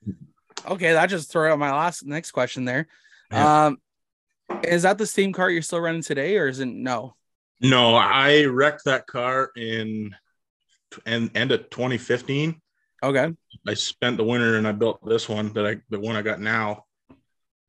[0.67, 2.87] okay, that just throw out my last next question there.
[3.31, 3.77] Um,
[4.63, 7.15] is that the same car you're still running today, or is it no?
[7.59, 10.15] no, I wrecked that car in
[11.05, 12.61] and end of 2015.
[13.03, 13.33] Okay,
[13.67, 16.39] I spent the winter and I built this one that I the one I got
[16.39, 16.85] now.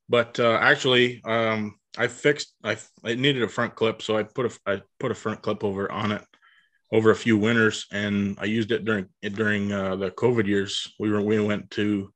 [0.09, 4.47] But uh, actually, um, I fixed I it needed a front clip, so I put
[4.47, 6.23] a I put a front clip over on it
[6.93, 10.95] over a few winters, and I used it during during uh, the COVID years.
[11.01, 12.13] We were we went to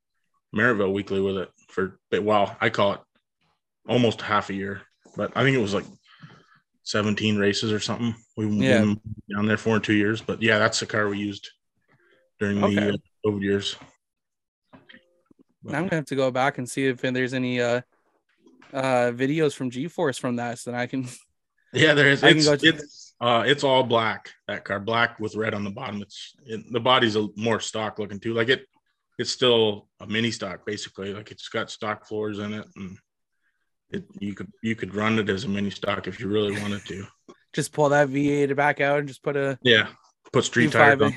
[0.55, 3.01] Maryville weekly with it for well, I call it
[3.89, 4.83] almost half a year,
[5.17, 5.87] but I think it was like
[6.85, 8.15] 17 races or something.
[8.37, 8.85] We Yeah.
[8.85, 9.01] went
[9.35, 11.51] down there for two years, but yeah, that's the car we used
[12.39, 13.77] during the Uh, COVID years.
[15.65, 17.81] now I'm gonna have to go back and see if there's any uh
[18.73, 21.07] uh videos from G-Force from that, so that I can.
[21.75, 22.25] Yeah, there is.
[22.25, 24.31] I can It's go to- it's uh it's all black.
[24.47, 26.01] That car, black with red on the bottom.
[26.01, 28.33] It's it, the body's a more stock looking too.
[28.33, 28.65] Like it,
[29.19, 31.13] it's still a mini stock basically.
[31.13, 32.97] Like it's got stock floors in it, and
[33.91, 36.87] it you could you could run it as a mini stock if you really wanted
[36.87, 37.05] to.
[37.53, 39.89] just pull that V8 back out and just put a Yeah,
[40.33, 41.13] put street Q5 tires on.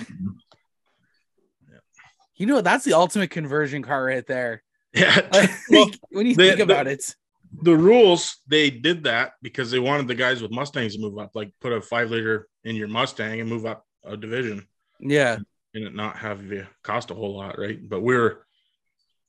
[2.42, 6.44] You know that's the ultimate conversion car right there Yeah, like, Well, when you the-
[6.48, 7.16] think the- about it
[7.62, 11.32] the rules they did that because they wanted the guys with Mustangs to move up.
[11.36, 14.66] Like put a five liter in your Mustang and move up a division.
[15.02, 15.38] yeah
[15.74, 17.78] and it not have you cost a whole lot, right?
[17.88, 18.46] But we're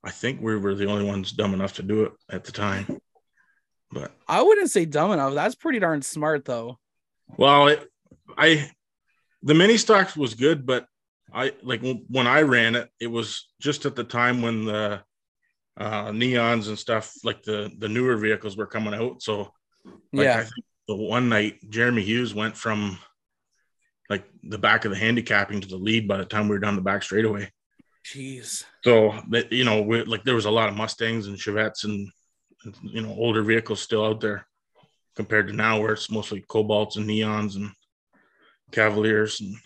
[0.04, 2.86] I think we were the only ones dumb enough to do it at the time.
[3.90, 6.78] But i wouldn't say dumb enough that's pretty darn smart though
[7.36, 7.88] well, it,
[8.38, 8.70] I,
[9.42, 10.86] the mini stocks was good, but
[11.34, 15.02] I like when- I ran it, it was just at the time when the
[15.76, 19.22] uh, neons and stuff, like the the newer vehicles were coming out.
[19.22, 19.52] So
[20.12, 22.98] like, yeah I think the one night Jeremy Hughes went from
[24.10, 26.76] like the back of the handicapping to the lead by the time we were down
[26.76, 27.50] the back straightaway.
[28.04, 31.84] jeez So that you know, we, like there was a lot of Mustangs and Chevettes
[31.84, 32.10] and
[32.64, 34.46] and, you know older vehicles still out there
[35.16, 37.70] compared to now where it's mostly Cobalts and Neons and
[38.70, 39.56] Cavaliers and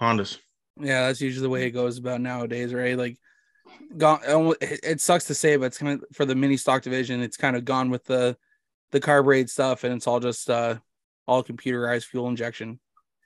[0.00, 0.38] Hondas.
[0.80, 3.16] yeah that's usually the way it goes about nowadays right like
[3.96, 4.20] gone
[4.60, 7.56] it sucks to say but it's kind of for the mini stock division it's kind
[7.56, 8.36] of gone with the
[8.92, 10.76] the carbureted stuff and it's all just uh
[11.26, 12.78] all computerized fuel injection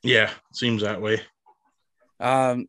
[0.03, 1.21] Yeah, seems that way.
[2.19, 2.69] Um.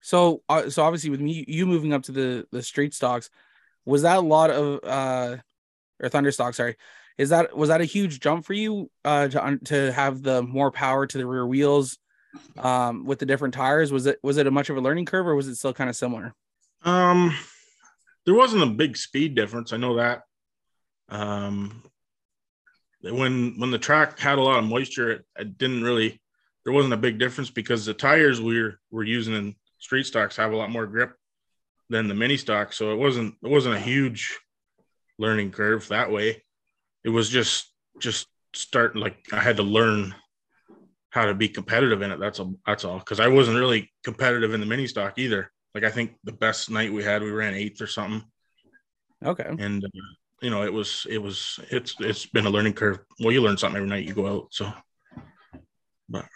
[0.00, 3.30] So, uh, so obviously, with me, you moving up to the the street stocks,
[3.84, 5.36] was that a lot of uh,
[6.00, 6.54] or thunder stock?
[6.54, 6.76] Sorry,
[7.18, 10.70] is that was that a huge jump for you uh to to have the more
[10.70, 11.98] power to the rear wheels,
[12.56, 13.92] um, with the different tires?
[13.92, 15.90] Was it was it a much of a learning curve, or was it still kind
[15.90, 16.34] of similar?
[16.84, 17.34] Um,
[18.24, 19.72] there wasn't a big speed difference.
[19.72, 20.22] I know that.
[21.08, 21.82] Um,
[23.02, 26.20] when when the track had a lot of moisture, it, it didn't really.
[26.64, 30.36] There wasn't a big difference because the tires we were were using in street stocks
[30.36, 31.14] have a lot more grip
[31.88, 34.38] than the mini stock, so it wasn't it wasn't a huge
[35.18, 36.42] learning curve that way.
[37.04, 40.14] It was just just starting like I had to learn
[41.10, 42.20] how to be competitive in it.
[42.20, 45.50] That's a that's all because I wasn't really competitive in the mini stock either.
[45.74, 48.22] Like I think the best night we had, we ran eighth or something,
[49.24, 49.88] Okay, and uh,
[50.42, 53.00] you know it was it was it's it's been a learning curve.
[53.20, 54.48] Well, you learn something every night you go out.
[54.50, 54.72] So
[56.08, 56.26] but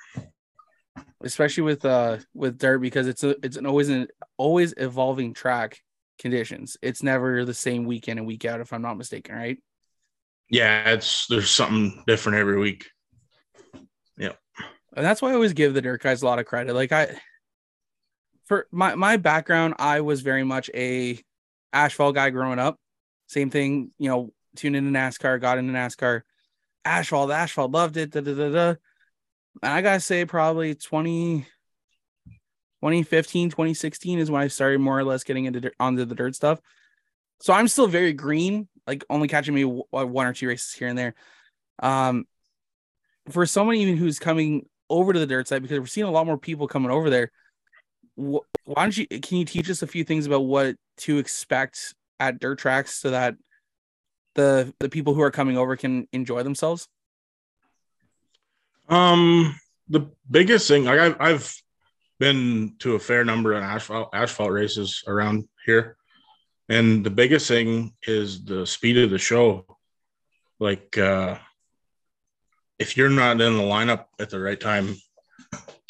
[1.22, 5.78] especially with uh with dirt because it's a it's an always an always evolving track
[6.18, 6.76] conditions.
[6.82, 9.58] It's never the same week in and week out, if I'm not mistaken, right?
[10.52, 12.90] yeah, it's there's something different every week.
[14.94, 16.74] And that's why I always give the dirt guys a lot of credit.
[16.74, 17.16] Like I,
[18.46, 21.18] for my my background, I was very much a
[21.72, 22.78] asphalt guy growing up.
[23.26, 26.22] Same thing, you know, tuned into NASCAR, got into NASCAR,
[26.84, 28.10] asphalt, asphalt, loved it.
[28.10, 28.68] Da, da, da, da.
[29.62, 31.46] And I gotta say, probably 20,
[32.80, 36.60] 2015, 2016 is when I started more or less getting into onto the dirt stuff.
[37.40, 40.98] So I'm still very green like only catching me one or two races here and
[40.98, 41.14] there.
[41.78, 42.24] Um,
[43.30, 46.26] for someone even who's coming over to the dirt side, because we're seeing a lot
[46.26, 47.32] more people coming over there.
[48.16, 49.06] wh- Why don't you?
[49.06, 53.10] Can you teach us a few things about what to expect at dirt tracks so
[53.10, 53.34] that
[54.34, 56.88] the the people who are coming over can enjoy themselves?
[58.88, 61.56] Um, the biggest thing, like I've, I've
[62.18, 65.96] been to a fair number of asphalt asphalt races around here,
[66.68, 69.66] and the biggest thing is the speed of the show.
[70.58, 71.38] Like, uh,
[72.82, 74.96] if you're not in the lineup at the right time,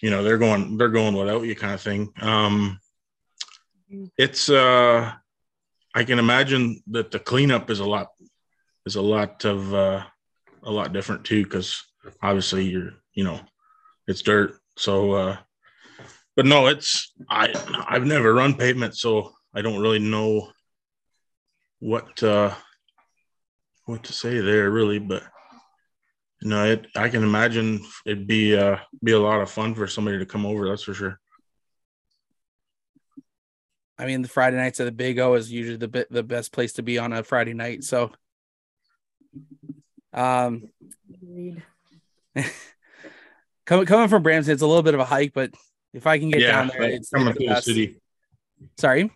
[0.00, 2.12] you know they're going they're going without you, kind of thing.
[2.20, 2.78] Um,
[4.18, 5.12] it's uh,
[5.94, 8.08] I can imagine that the cleanup is a lot
[8.86, 10.02] is a lot of uh,
[10.64, 11.82] a lot different too because
[12.22, 13.40] obviously you're you know
[14.06, 15.36] it's dirt so uh
[16.36, 17.52] but no it's i
[17.88, 20.50] i've never run pavement so i don't really know
[21.78, 22.52] what uh
[23.84, 25.22] what to say there really but
[26.42, 29.86] you know it i can imagine it'd be uh be a lot of fun for
[29.86, 31.18] somebody to come over that's for sure
[33.98, 36.72] I mean, the Friday nights at the Big O is usually the the best place
[36.72, 37.84] to be on a Friday night.
[37.84, 38.10] So,
[40.12, 40.68] um,
[43.64, 45.52] coming coming from Brampton, it's a little bit of a hike, but
[45.92, 47.64] if I can get yeah down there, it's, coming it's the through the best.
[47.64, 48.00] city
[48.78, 49.10] Sorry,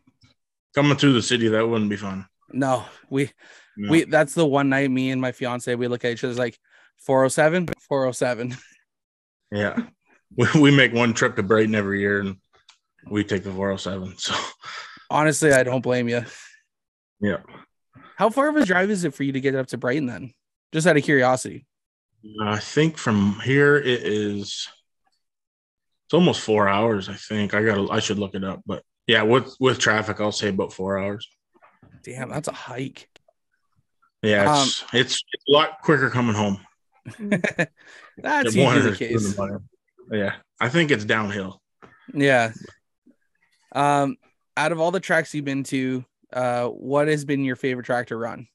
[0.74, 3.30] coming through the city that wouldn't be fun no, we
[3.76, 3.90] No.
[3.90, 6.58] we that's the one night me and my fiance we look at each other's like
[6.98, 8.56] 407, 407.
[9.52, 9.76] yeah
[10.36, 12.36] we, we make one trip to brighton every year and
[13.10, 14.34] we take the 407 so
[15.08, 16.24] Honestly, I don't blame you.
[17.20, 17.36] yeah
[18.16, 20.32] How far of a drive is it for you to get up to Brighton then?
[20.72, 21.64] Just out of curiosity.
[22.42, 24.66] I think from here it is
[26.06, 27.54] it's almost four hours, I think.
[27.54, 30.72] I gotta I should look it up, but yeah, with with traffic, I'll say about
[30.72, 31.28] four hours.
[32.02, 33.08] Damn, that's a hike.
[34.22, 36.58] Yeah, it's it's, it's a lot quicker coming home.
[38.18, 39.34] that's The one usually the case.
[39.34, 39.60] the.
[40.10, 41.60] Yeah, I think it's downhill.
[42.14, 42.52] Yeah.
[43.72, 44.16] Um,
[44.56, 48.08] out of all the tracks you've been to, uh, what has been your favorite track
[48.08, 48.46] to run?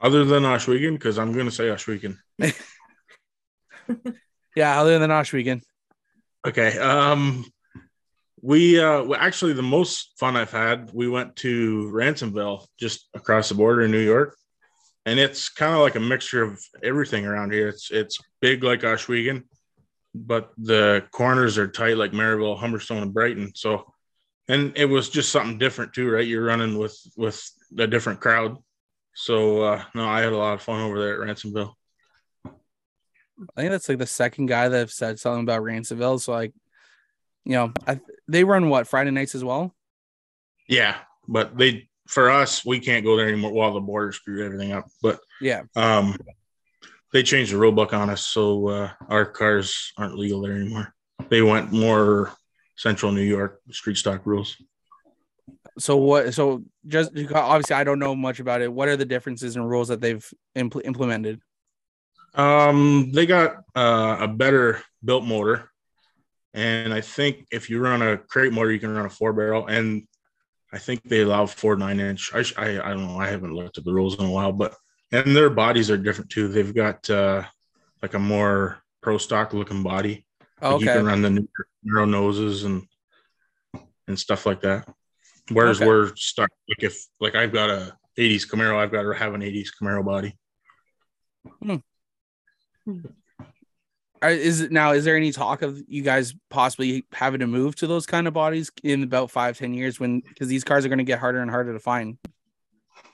[0.00, 2.16] Other than Ohsweken, because I'm gonna say Ohsweken.
[4.54, 5.62] Yeah, other than Ohsweken.
[6.46, 6.78] Okay.
[6.78, 7.44] Um
[8.42, 13.48] we uh well, actually the most fun I've had, we went to Ransomville just across
[13.48, 14.36] the border in New York.
[15.04, 17.68] And it's kind of like a mixture of everything around here.
[17.68, 19.44] It's it's big like Ohsweken,
[20.14, 23.52] but the corners are tight like Merrittville, Humberstone, and Brighton.
[23.54, 23.92] So
[24.48, 26.26] and it was just something different too, right?
[26.26, 27.42] You're running with with
[27.78, 28.58] a different crowd.
[29.14, 31.74] So uh no, I had a lot of fun over there at Ransomville.
[33.56, 36.20] I think that's like the second guy that have said something about Ransomville.
[36.20, 36.52] So like,
[37.44, 39.74] you know, I, they run what Friday nights as well.
[40.68, 44.72] Yeah, but they for us, we can't go there anymore while the border screwed everything
[44.72, 44.86] up.
[45.02, 45.62] But Yeah.
[45.76, 46.16] um
[47.12, 50.94] they changed the rule book on us, so uh, our cars aren't legal there anymore.
[51.28, 52.32] They went more
[52.74, 54.56] central New York street stock rules.
[55.78, 56.32] So what?
[56.32, 58.72] So just obviously, I don't know much about it.
[58.72, 61.40] What are the differences and rules that they've impl- implemented?
[62.34, 65.70] Um, they got uh, a better built motor,
[66.54, 69.66] and I think if you run a crate motor, you can run a four barrel,
[69.66, 70.08] and
[70.72, 72.30] I think they allow four nine inch.
[72.34, 73.18] I, I I don't know.
[73.18, 74.74] I haven't looked at the rules in a while, but
[75.10, 76.48] and their bodies are different too.
[76.48, 77.42] They've got uh,
[78.00, 80.24] like a more pro stock looking body.
[80.62, 81.48] Like You can run the new-
[81.82, 82.86] narrow noses and
[84.08, 84.88] and stuff like that.
[85.50, 85.86] Whereas Okay.
[85.86, 86.48] we're stuck.
[86.68, 90.04] Like if like I've got a '80s Camaro, I've got to have an '80s Camaro
[90.04, 90.38] body.
[91.68, 91.82] Are-
[94.22, 94.92] Is it now?
[94.92, 98.34] Is there any talk of you guys possibly having to move to those kind of
[98.34, 101.40] bodies in about five, ten years when because these cars are going to get harder
[101.40, 102.18] and harder to find?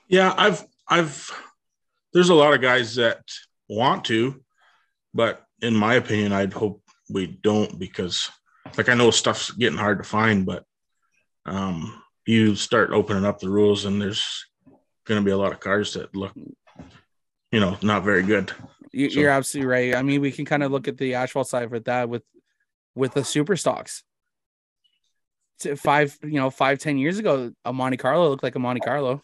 [0.09, 1.31] Yeah, I've I've
[2.13, 3.23] there's a lot of guys that
[3.69, 4.43] want to,
[5.15, 8.31] but in my opinion, I'd hope we don't because
[8.77, 10.65] like I know stuff's getting hard to find, but
[11.47, 14.45] um you start opening up the rules and there's
[15.07, 16.33] gonna be a lot of cars that look
[17.51, 18.53] you know not very good.
[18.93, 19.95] You're absolutely right.
[19.95, 22.23] I mean, we can kind of look at the asphalt side with that with
[22.95, 24.03] with the super stocks.
[25.77, 29.23] Five, you know, five ten years ago, a Monte Carlo looked like a Monte Carlo.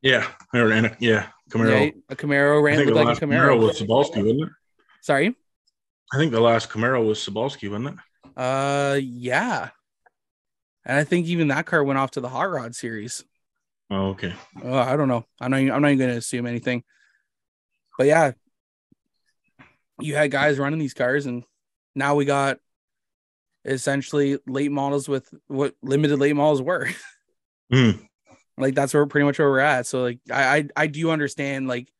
[0.00, 1.86] Yeah, or and a, yeah, Camaro.
[1.86, 3.48] Yeah, a Camaro ran looked like a Camaro.
[3.56, 3.60] Camaro.
[3.60, 4.48] was Sabalski, wasn't it?
[5.02, 5.34] Sorry.
[6.12, 8.40] I think the last Camaro was Sabalski, wasn't it?
[8.40, 9.70] Uh, yeah.
[10.86, 13.24] And I think even that car went off to the hot rod series.
[13.90, 14.32] Oh, okay.
[14.62, 15.26] Oh, I don't know.
[15.40, 15.60] I'm not.
[15.60, 16.82] even- I'm not even going to assume anything.
[17.98, 18.32] But yeah,
[20.00, 21.44] you had guys running these cars, and
[21.94, 22.58] now we got
[23.64, 26.88] essentially late models with what limited late models were.
[27.70, 27.90] Hmm.
[28.56, 29.86] Like that's where pretty much where we're at.
[29.86, 31.92] So like I I, I do understand like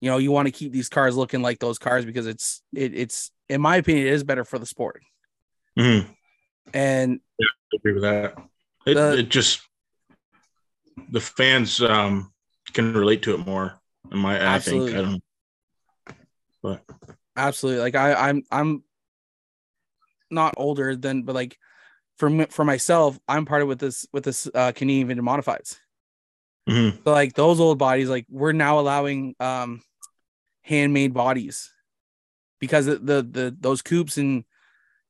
[0.00, 2.94] you know you want to keep these cars looking like those cars because it's it,
[2.96, 5.02] it's in my opinion it is better for the sport.
[5.78, 6.08] Mhm.
[6.72, 7.44] And I
[7.76, 8.34] agree with that.
[8.86, 9.60] It, The- it just
[11.10, 12.32] the fans um
[12.72, 13.78] can relate to it more.
[14.10, 15.22] In my, I think I don't.
[16.60, 16.82] But
[17.36, 18.84] absolutely like I I'm I'm
[20.30, 21.58] not older than but like
[22.16, 25.76] for me, for myself I'm part of with this with this uh Canadian Vintage Modifieds.
[26.68, 27.02] mhm.
[27.04, 29.82] So like those old bodies, like we're now allowing um
[30.62, 31.72] handmade bodies
[32.58, 34.44] because the the, the those coops and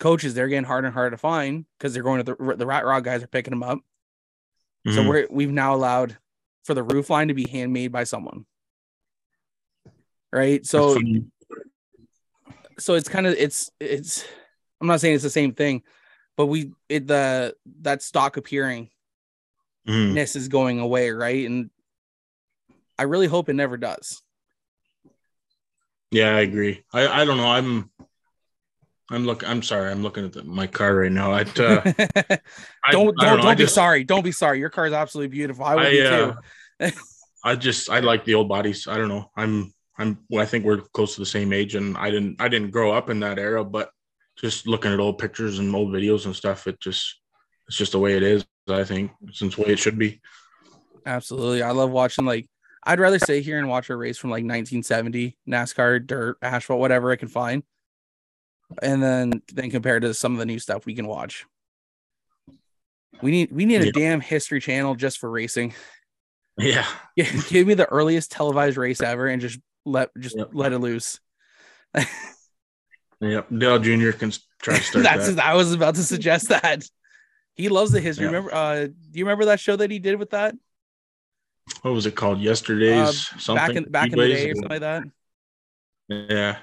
[0.00, 2.84] coaches they're getting harder and harder to find because they're going to the the rat
[2.84, 3.78] rod guys are picking them up.
[4.86, 5.08] So Mhm.
[5.08, 6.18] we're we've now allowed
[6.64, 8.44] for the roof line to be handmade by someone.
[10.32, 10.66] Right.
[10.66, 10.98] So.
[12.78, 14.24] So it's kind of it's it's
[14.80, 15.82] I'm not saying it's the same thing,
[16.36, 18.90] but we it the that stock appearing
[19.88, 20.14] Mhm.
[20.14, 21.44] ness is going away, right?
[21.46, 21.68] And
[22.98, 24.22] I really hope it never does.
[26.10, 26.84] Yeah, I agree.
[26.92, 27.46] I, I don't know.
[27.48, 27.90] I'm
[29.10, 29.46] I'm look.
[29.46, 29.90] I'm sorry.
[29.90, 31.32] I'm looking at the, my car right now.
[31.32, 31.60] I, uh, don't
[32.88, 34.04] I, don't I don't, be just- sorry.
[34.04, 34.58] Don't be sorry.
[34.58, 35.64] Your car is absolutely beautiful.
[35.64, 36.32] I would I, be uh,
[36.80, 36.96] too.
[37.44, 38.86] I just I like the old bodies.
[38.88, 39.30] I don't know.
[39.36, 42.48] I'm I'm well, I think we're close to the same age, and I didn't I
[42.48, 43.90] didn't grow up in that era, but
[44.36, 47.20] just looking at old pictures and old videos and stuff, it just
[47.68, 48.44] it's just the way it is.
[48.68, 50.20] I think since the way it should be.
[51.06, 51.62] Absolutely.
[51.62, 52.48] I love watching like
[52.82, 57.10] I'd rather stay here and watch a race from like 1970 NASCAR, dirt, asphalt, whatever
[57.12, 57.62] I can find.
[58.82, 61.46] And then then compared to some of the new stuff we can watch.
[63.22, 63.92] We need we need a Yeah.
[63.94, 65.74] damn history channel just for racing.
[66.58, 66.86] Yeah,
[67.16, 70.50] give me the earliest televised race ever and just let just Yep.
[70.52, 71.20] let it loose.
[73.20, 73.46] yep.
[73.56, 74.10] Dale Jr.
[74.12, 74.32] can
[74.62, 75.44] try to start That's that.
[75.44, 76.84] I was about to suggest that.
[77.54, 78.24] He loves the history.
[78.24, 78.32] Yeah.
[78.32, 80.54] Remember uh do you remember that show that he did with that?
[81.82, 82.40] What was it called?
[82.40, 83.54] Yesterday's something.
[83.54, 85.04] back in back in the day or something like that.
[86.08, 86.58] Yeah,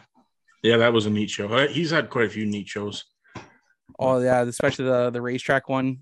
[0.62, 1.48] yeah, that was a neat show.
[1.48, 3.06] Uh, He's had quite a few neat shows.
[3.98, 6.00] Oh yeah, especially the the racetrack one.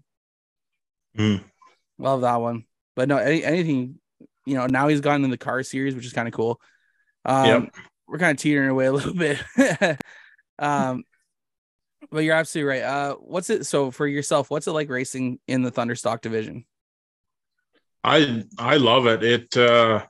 [1.18, 1.44] Mm.
[1.98, 2.66] Love that one.
[2.96, 3.96] But no, any, anything,
[4.46, 6.60] you know, now he's gotten in the car series, which is kind of cool.
[7.26, 7.76] Um, Yep.
[8.08, 9.40] we're kind of teetering away a little bit.
[10.60, 11.04] um,
[12.12, 12.84] but you're absolutely right.
[12.84, 13.66] Uh, what's it?
[13.66, 16.66] So for yourself, what's it like racing in the Thunderstock division?
[18.04, 19.24] I I love it.
[19.24, 20.06] It uh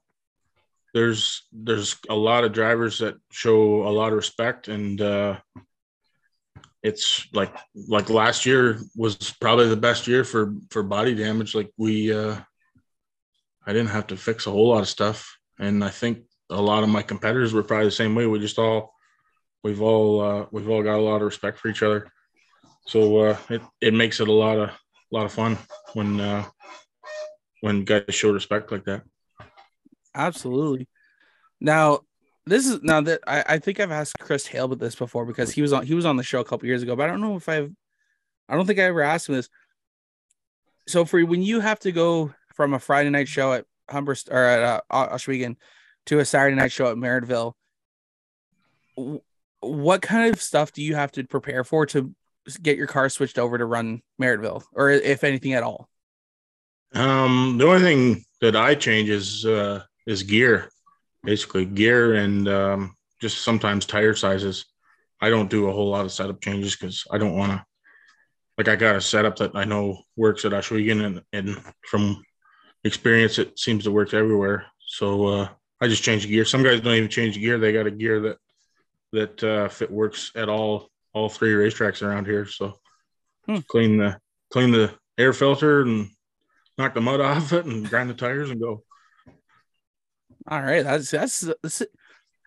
[0.93, 5.37] there's there's a lot of drivers that show a lot of respect and uh
[6.81, 11.71] it's like like last year was probably the best year for for body damage like
[11.77, 12.39] we uh
[13.65, 16.19] I didn't have to fix a whole lot of stuff and I think
[16.49, 18.93] a lot of my competitors were probably the same way we just all
[19.63, 22.11] we've all uh we've all got a lot of respect for each other
[22.85, 24.75] so uh it it makes it a lot of a
[25.11, 25.57] lot of fun
[25.93, 26.43] when uh
[27.61, 29.03] when guys show respect like that.
[30.15, 30.87] Absolutely.
[31.59, 32.01] Now,
[32.45, 35.51] this is now that I, I think I've asked Chris Hale about this before because
[35.51, 37.21] he was on he was on the show a couple years ago, but I don't
[37.21, 37.71] know if I've
[38.47, 39.49] I don't think I ever asked him this.
[40.87, 44.43] So for when you have to go from a Friday night show at Humberst or
[44.43, 45.57] at uh, Ohsweken
[46.09, 47.53] to a Saturday night show at Merrittville,
[49.59, 52.13] what kind of stuff do you have to prepare for to
[52.63, 55.87] get your car switched over to run Merrittville, or if anything at all?
[56.95, 60.69] Um, the only thing that I change is uh, is gear,
[61.23, 64.65] basically gear and um, just sometimes tire sizes.
[65.21, 67.63] I don't do a whole lot of setup changes because I don't want to.
[68.57, 72.21] Like I got a setup that I know works at Ohsweken, and, and from
[72.83, 74.65] experience, it seems to work everywhere.
[74.79, 75.49] So uh,
[75.81, 76.45] I just change gear.
[76.45, 78.37] Some guys don't even change gear; they got a gear that
[79.11, 82.45] that uh, fit works at all all three racetracks around here.
[82.45, 82.73] So
[83.45, 83.59] Hmm.
[83.67, 84.19] clean the
[84.51, 86.09] clean the air filter and
[86.77, 88.83] knock the mud off it and grind the tires and go.
[90.47, 91.83] All right, that's that's that's,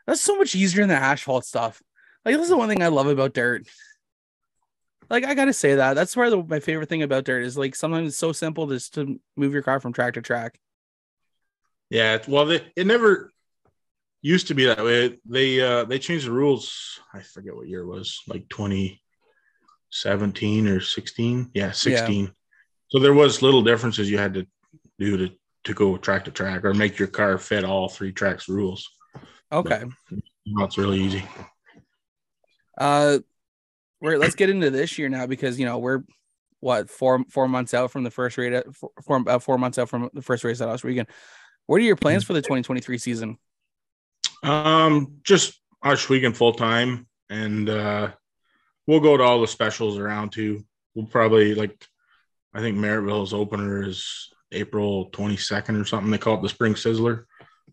[0.07, 1.83] that's so much easier than the asphalt stuff.
[2.25, 3.67] Like this is the one thing I love about dirt.
[5.11, 7.59] Like I gotta say that that's where the, my favorite thing about dirt is.
[7.59, 10.59] Like sometimes it's so simple just to move your car from track to track.
[11.93, 13.31] Yeah, well, they, it never
[14.23, 15.21] used to be that way.
[15.29, 16.99] They uh, they changed the rules.
[17.13, 21.51] I forget what year it was, like 2017 or 16.
[21.53, 22.33] Yeah, 16.
[22.89, 24.47] So there was little differences you had to
[24.99, 25.31] do to
[25.65, 28.89] to go track to track or make your car fit all three tracks rules.
[29.53, 29.85] Okay,
[30.47, 31.23] it's really easy.
[32.79, 33.19] uh,
[34.01, 36.05] we're let's get into this year now because you know we're
[36.61, 39.77] what four four months out from the first race at four four, uh, four months
[39.77, 41.07] out from the first race at Ohsweken.
[41.67, 43.39] What are your plans for the 2023 season?
[44.43, 48.11] Um, just Ohsweken full time, and uh,
[48.87, 50.65] we'll go to all the specials around too.
[50.95, 51.87] We'll probably like,
[52.53, 56.11] I think Merrittville's opener is April 22nd or something.
[56.11, 57.25] They call it the Spring Sizzler.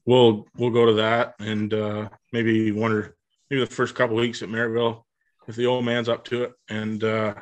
[0.06, 3.16] We'll we'll go to that and uh, maybe one or
[3.50, 5.04] maybe the first couple weeks at Merrittville
[5.48, 6.54] if the old man's up to it.
[6.70, 7.34] And uh,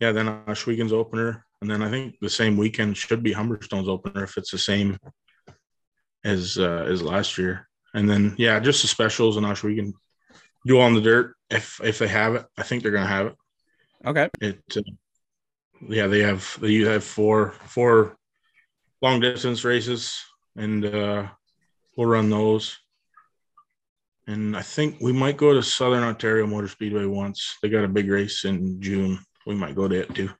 [0.00, 4.24] yeah, then Ohsweken opener, and then I think the same weekend should be Humberstone's opener
[4.24, 4.98] if it's the same
[6.24, 7.68] as uh, as last year.
[7.94, 9.92] And then yeah, just the specials and Ohsweken
[10.66, 12.46] do on the dirt if if they have it.
[12.56, 13.36] I think they're gonna have it.
[14.06, 14.28] Okay.
[14.40, 14.82] It uh,
[15.88, 18.16] yeah, they have they have four four
[19.00, 20.22] long distance races
[20.56, 21.26] and uh
[21.96, 22.78] we'll run those.
[24.28, 27.56] And I think we might go to Southern Ontario Motor Speedway once.
[27.60, 29.18] They got a big race in June.
[29.46, 30.30] We might go to it too.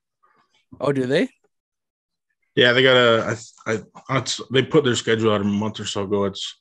[0.80, 1.28] Oh, do they?
[2.54, 3.36] Yeah, they got a.
[3.66, 3.72] I,
[4.08, 6.24] I, it's, they put their schedule out a month or so ago.
[6.24, 6.60] It's,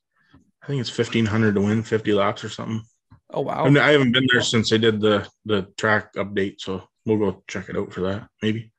[0.63, 2.81] I think it's fifteen hundred to win, fifty laps or something.
[3.29, 3.65] Oh wow.
[3.65, 7.17] I, mean, I haven't been there since they did the the track update, so we'll
[7.17, 8.27] go check it out for that.
[8.41, 8.71] Maybe.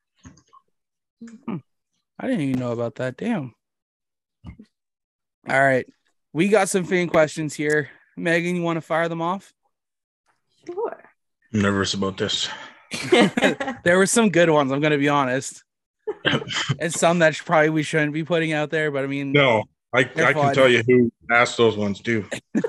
[1.47, 1.57] Hmm.
[2.19, 3.17] I didn't even know about that.
[3.17, 3.55] Damn.
[5.49, 5.87] All right.
[6.33, 7.91] We got some fan questions here.
[8.17, 9.53] Megan, you want to fire them off?
[10.67, 11.03] Sure.
[11.53, 12.49] I'm nervous about this.
[13.85, 15.65] There were some good ones, I'm going to be honest.
[16.81, 20.01] and some that probably we shouldn't be putting out there, but I mean, No, I,
[20.01, 20.55] I can fun.
[20.55, 22.25] tell you who asked those ones too.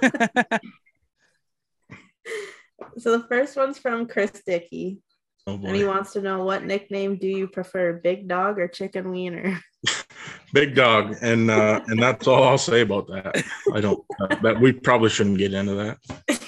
[2.98, 5.00] so the first one's from Chris Dickey,
[5.46, 9.12] Oh and he wants to know what nickname do you prefer, Big Dog or Chicken
[9.12, 9.60] Wiener?
[10.54, 13.44] Big dog, and uh, and that's all I'll say about that.
[13.74, 14.06] I don't.
[14.22, 15.98] Uh, that we probably shouldn't get into that.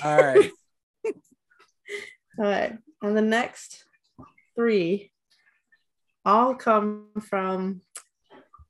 [0.03, 0.51] all right.
[2.37, 3.83] All right, and the next
[4.55, 5.11] three
[6.25, 7.81] all come from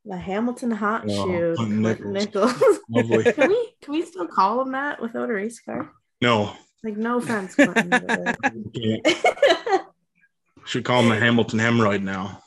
[0.03, 2.14] the Hamilton Hot Oh, Shoe, Nichols.
[2.14, 2.53] Nichols.
[3.36, 5.89] Can we can we still call him that without a race car?
[6.22, 6.53] No,
[6.84, 7.89] Like, no offense, Clinton.
[7.89, 8.38] but,
[10.66, 12.41] should call him the Hamilton hemorrhoid now.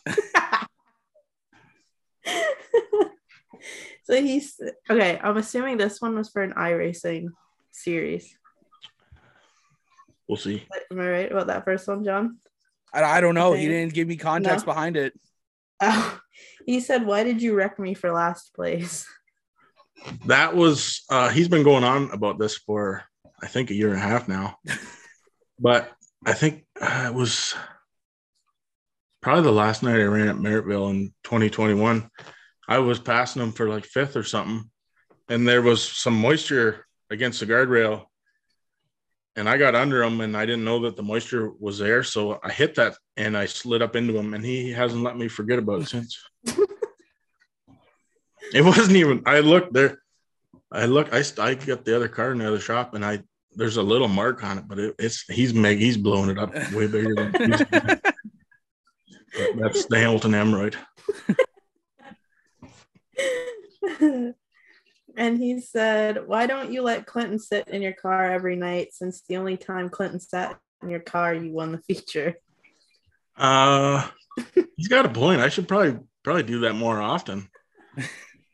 [4.05, 5.19] so he's okay.
[5.23, 7.29] I'm assuming this one was for an iRacing
[7.71, 8.37] series.
[10.29, 10.65] We'll see.
[10.91, 12.39] Am I right about that first one, John?
[12.93, 13.53] I, I don't know.
[13.53, 14.73] He didn't give me context No.
[14.73, 15.19] behind it.
[15.81, 16.19] Oh,
[16.67, 19.07] he said, "Why did you wreck me for last place?"
[20.27, 21.03] That was.
[21.11, 23.05] Uh, he's been going on about this for
[23.43, 24.59] I think a year and a half now,
[25.61, 25.91] but
[26.27, 27.55] I think uh, it was
[29.21, 32.09] probably the last night I ran at Merrittville in 2021.
[32.69, 34.71] I was passing him for like fifth or something,
[35.29, 38.07] and there was some moisture against the guardrail,
[39.39, 42.41] and I got under him, and I didn't know that the moisture was there, so
[42.43, 45.61] I hit that and I slid up into him, and he hasn't let me forget
[45.61, 46.19] about it since.
[48.53, 49.23] it wasn't even.
[49.27, 50.03] I looked there.
[50.73, 51.13] I look.
[51.13, 53.23] I I got the other car in the other shop, and I
[53.53, 56.53] there's a little mark on it, but it, it's he's make he's blowing it up
[56.73, 57.31] way bigger than.
[59.61, 60.75] that's the Hamilton hemorrhoid.
[65.19, 68.95] and he said, "Why don't you let Clinton sit in your car every night?
[68.95, 72.37] Since the only time Clinton sat in your car, you won the feature."
[73.37, 74.09] Uh,
[74.77, 75.41] he's got a point.
[75.41, 77.49] I should probably probably do that more often.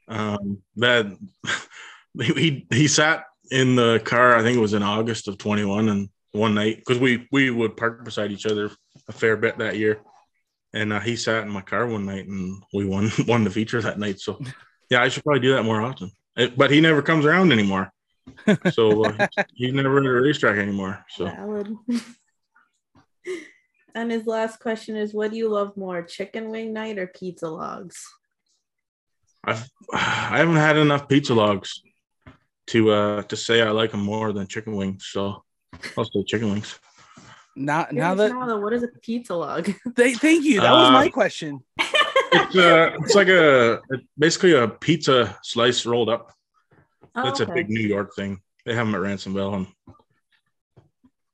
[0.08, 1.06] Um, that
[2.20, 4.34] he he sat in the car.
[4.34, 7.76] I think it was in August of 21, and one night because we we would
[7.76, 8.70] park beside each other
[9.08, 10.00] a fair bit that year,
[10.72, 13.82] and uh, he sat in my car one night, and we won won the feature
[13.82, 14.18] that night.
[14.18, 14.40] So
[14.90, 16.10] yeah, I should probably do that more often.
[16.37, 17.93] It- but he never comes around anymore.
[18.72, 21.05] So uh, he's never at a racetrack anymore.
[21.11, 21.76] So Valid.
[23.95, 27.49] and his last question is, "What do you love more, chicken wing night or pizza
[27.49, 28.05] logs?"
[29.45, 31.80] I've I haven't had enough pizza logs
[32.68, 35.07] to uh to say I like them more than chicken wings.
[35.12, 35.45] So
[35.97, 36.78] I'll say chicken wings.
[37.57, 39.70] Now, Now now that what is a pizza log?
[39.95, 40.61] they, thank you.
[40.61, 41.61] That was Uh, my question.
[42.37, 43.80] It's uh it's like a
[44.18, 46.32] basically a pizza slice rolled up.
[47.14, 48.41] Oh, That's a big New York thing.
[48.66, 49.66] They have them at Ransomville, and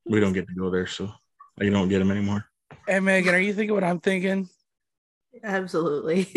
[0.05, 1.11] we don't get to go there, so
[1.59, 2.45] you don't get them anymore.
[2.87, 4.49] Hey, Megan, are you thinking what I'm thinking?
[5.43, 6.29] Absolutely.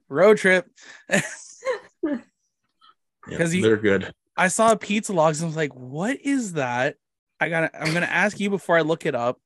[0.08, 0.66] Road trip.
[3.26, 4.12] Because you- they're good.
[4.36, 6.96] I saw pizza logs and I was like, what is that?
[7.40, 9.40] I gotta I'm gonna ask you before I look it up.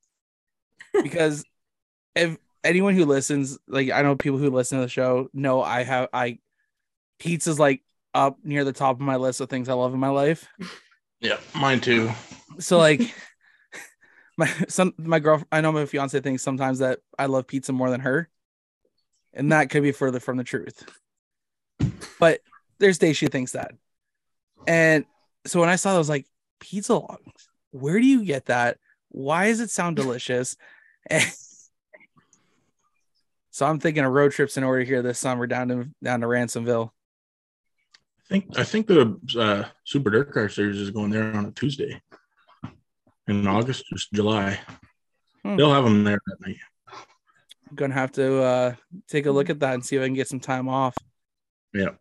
[1.03, 1.45] Because
[2.17, 5.83] if anyone who listens, like I know people who listen to the show know I
[5.85, 6.39] have I
[7.19, 7.83] pizza's like
[8.15, 10.49] up near the top of my list of things I love in my life.
[11.21, 12.11] Yeah, mine too.
[12.59, 13.01] So like
[14.37, 17.91] my some my girl I know my fiance thinks sometimes that I love pizza more
[17.91, 18.29] than her.
[19.35, 20.85] And that could be further from the truth.
[22.19, 22.41] But
[22.79, 23.73] there's days she thinks that.
[24.67, 25.05] And
[25.47, 26.27] so when I saw that, I was like,
[26.61, 28.79] pizza logs, where do you get that?
[29.11, 30.57] Why does it sound delicious?
[31.11, 31.25] And
[33.59, 36.29] So I'm thinking of road trips in order here this summer down to down to
[36.29, 36.91] Ransomville.
[38.21, 41.51] I think I think the uh, Super Dirt Car Series is going there on a
[41.51, 42.01] Tuesday
[43.27, 44.61] in August or July.
[45.43, 45.57] Hmm.
[45.57, 46.59] They'll have them there that night.
[47.69, 48.75] I'm gonna have to uh,
[49.09, 50.97] take a look at that and see if I can get some time off.
[51.75, 51.97] Yeah.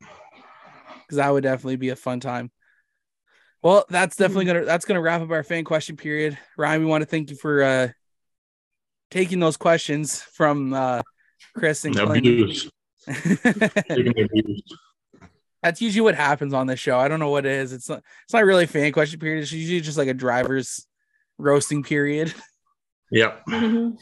[1.02, 2.52] because that would definitely be a fun time.
[3.64, 6.38] Well, that's definitely gonna that's gonna wrap up our fan question period.
[6.56, 7.88] Ryan, we want to thank you for uh
[9.10, 11.02] taking those questions from uh
[11.56, 12.24] Chris and No Clint.
[12.24, 12.70] views.
[13.08, 14.62] Taking their views.
[15.64, 16.98] that's usually what happens on this show.
[16.98, 17.74] I don't know what it is.
[17.74, 19.42] It's not it's not really a fan question period.
[19.42, 20.86] It's usually just like a driver's
[21.38, 22.34] roasting period.
[23.12, 23.46] Yep.
[23.48, 23.98] Mhm.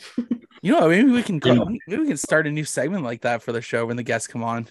[0.63, 1.63] You know, maybe we can Yeah.
[1.88, 4.27] maybe we can start a new segment like that for the show when the guests
[4.27, 4.67] come on.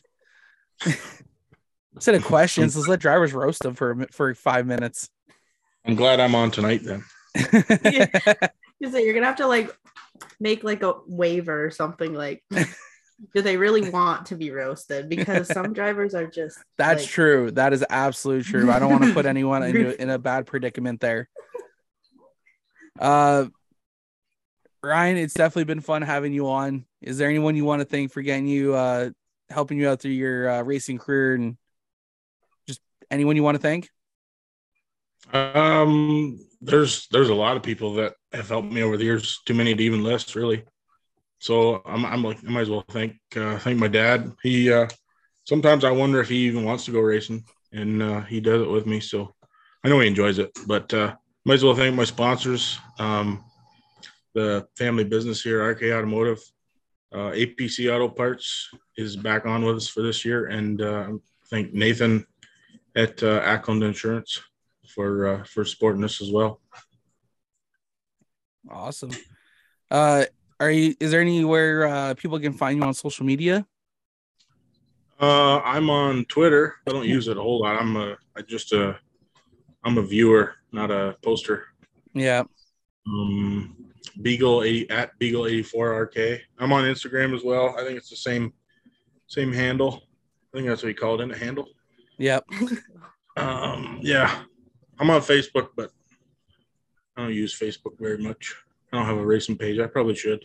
[1.94, 5.08] Instead of questions, let's let drivers roast them for for five minutes.
[5.86, 7.04] I'm glad I'm on tonight then.
[8.80, 9.70] You say you're gonna have to like
[10.40, 12.42] make like a waiver or something like
[13.34, 15.08] do they really want to be roasted?
[15.08, 17.50] Because some drivers are just That's like, true.
[17.52, 18.70] That is absolutely true.
[18.70, 21.28] I don't want to put anyone into in a bad predicament there.
[22.98, 23.46] Uh
[24.82, 26.84] Ryan, it's definitely been fun having you on.
[27.00, 29.10] Is there anyone you want to thank for getting you uh
[29.50, 31.56] helping you out through your uh, racing career and
[32.66, 33.88] just anyone you want to thank?
[35.32, 39.41] Um, there's there's a lot of people that have helped me over the years.
[39.45, 40.64] Too many to even list, really.
[41.39, 44.32] So I'm I'm like I might as well thank uh, thank my dad.
[44.43, 44.89] He uh,
[45.45, 48.70] sometimes I wonder if he even wants to go racing, and uh, he does it
[48.70, 49.01] with me.
[49.01, 49.35] So
[49.85, 50.51] I know he enjoys it.
[50.66, 51.14] But uh,
[51.45, 53.45] might as well thank my sponsors, um,
[54.32, 56.41] the family business here, RK Automotive.
[57.12, 61.11] Uh, APC Auto Parts is back on with us for this year, and uh,
[61.49, 62.26] thank Nathan
[62.97, 64.41] at uh, Ackland Insurance
[64.89, 66.61] for uh, for supporting us as well.
[68.70, 69.10] Awesome.
[69.90, 70.24] Uh
[70.60, 73.66] are you is there anywhere uh people can find you on social media?
[75.20, 76.74] Uh, I'm on Twitter.
[76.88, 77.80] I don't use it a whole lot.
[77.80, 78.98] I'm a I just a
[79.84, 81.66] I'm a viewer, not a poster.
[82.14, 82.42] Yeah.
[83.06, 83.76] Um,
[84.22, 86.16] Beagle 80 at Beagle 84 RK.
[86.58, 87.76] I'm on Instagram as well.
[87.78, 88.52] I think it's the same
[89.26, 90.02] same handle.
[90.52, 91.68] I think that's what you call it in a handle.
[92.18, 92.44] Yep.
[93.36, 94.42] Um, yeah,
[95.00, 95.90] I'm on Facebook, but
[97.16, 98.56] I don't use Facebook very much.
[98.92, 99.78] I don't have a racing page.
[99.78, 100.44] I probably should.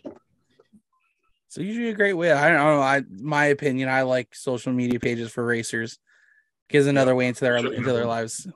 [1.47, 2.31] So usually a great way.
[2.31, 2.81] I don't know.
[2.81, 3.89] I my opinion.
[3.89, 5.97] I like social media pages for racers.
[6.69, 8.47] Gives another way into their into their lives.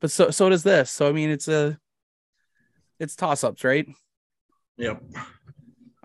[0.00, 0.90] But so so does this.
[0.90, 1.78] So I mean, it's a
[3.00, 3.88] it's toss ups, right?
[4.76, 5.02] Yep.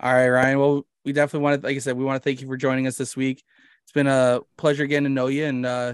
[0.02, 0.60] All right, Ryan.
[0.60, 2.88] Well, we definitely want to, like I said, we want to thank you for joining
[2.88, 3.44] us this week.
[3.84, 5.94] It's been a pleasure getting to know you, and uh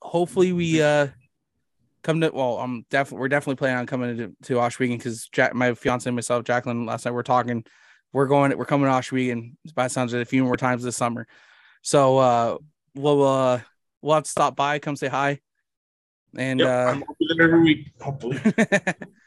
[0.00, 1.08] hopefully we uh
[2.02, 2.30] come to.
[2.32, 6.08] Well, I'm definitely we're definitely planning on coming to to Ohsweken because Jack, my fiance
[6.08, 7.64] and myself, Jacqueline, last night we're talking.
[8.12, 8.56] We're going.
[8.56, 9.56] We're coming to Ohsweken.
[9.74, 11.26] By sounds a few more times this summer.
[11.82, 12.58] So uh
[12.94, 13.60] we'll uh
[14.02, 15.40] we'll have to stop by, come say hi,
[16.36, 16.68] and Yep.
[16.68, 17.04] uh I'm
[17.40, 18.40] every week, hopefully.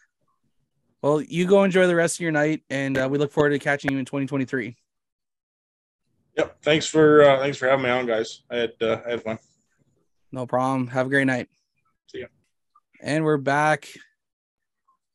[1.02, 3.60] well, you go enjoy the rest of your night, and uh, we look forward to
[3.60, 4.76] catching you in 2023.
[6.38, 6.58] Yep.
[6.64, 8.42] Thanks for uh, thanks for having me on, guys.
[8.50, 9.40] I had uh, I had fun.
[10.32, 10.88] No problem.
[10.88, 11.48] Have a great night.
[13.06, 13.88] And we're back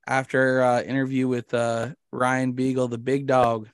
[0.07, 3.69] after uh interview with uh Ryan Beagle, the big dog.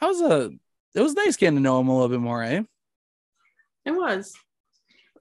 [0.00, 0.52] How's a
[0.94, 2.62] it was nice getting to know him a little bit more, eh?
[3.84, 4.34] It was.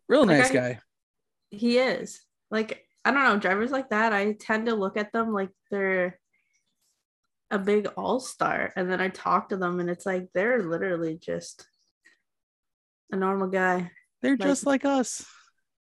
[0.08, 0.80] Real Like, nice I- guy.
[1.50, 2.22] He is.
[2.50, 6.18] Like, I don't know, drivers like that, I tend to look at them like they're
[7.52, 8.72] a big all-star.
[8.78, 11.68] And then I talk to them and it's like they're literally just
[13.12, 13.92] a normal guy.
[14.22, 15.26] They're like- just like us.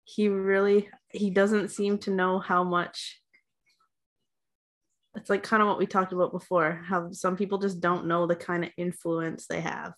[0.10, 3.22] He really he doesn't seem to know how much
[5.16, 8.26] it's like kind of what we talked about before, how some people just don't know
[8.26, 9.94] the kind of influence they have.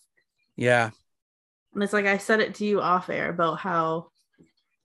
[0.56, 0.90] Yeah.
[1.74, 4.08] And it's like I said it to you off air about how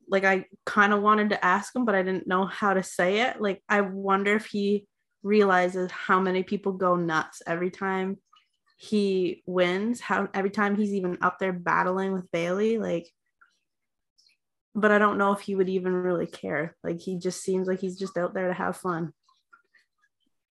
[0.08, 3.22] like I kind of wanted to ask him, but I didn't know how to say
[3.22, 3.42] it.
[3.42, 4.86] Like I wonder if he
[5.24, 8.18] realizes how many people go nuts every time
[8.78, 13.08] he wins, how every time he's even up there battling with Bailey, like
[14.76, 16.76] but I don't know if he would even really care.
[16.84, 19.14] Like he just seems like he's just out there to have fun.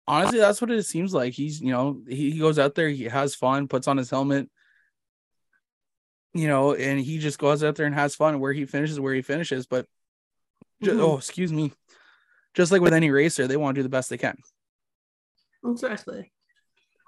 [0.07, 1.33] Honestly, that's what it seems like.
[1.33, 4.49] He's, you know, he, he goes out there, he has fun, puts on his helmet,
[6.33, 8.39] you know, and he just goes out there and has fun.
[8.39, 9.65] Where he finishes, where he finishes.
[9.65, 9.87] But
[10.81, 10.99] Mhm.
[10.99, 11.71] oh, excuse me.
[12.53, 14.37] Just like with any racer, they want to do the best they can.
[15.65, 16.31] Exactly.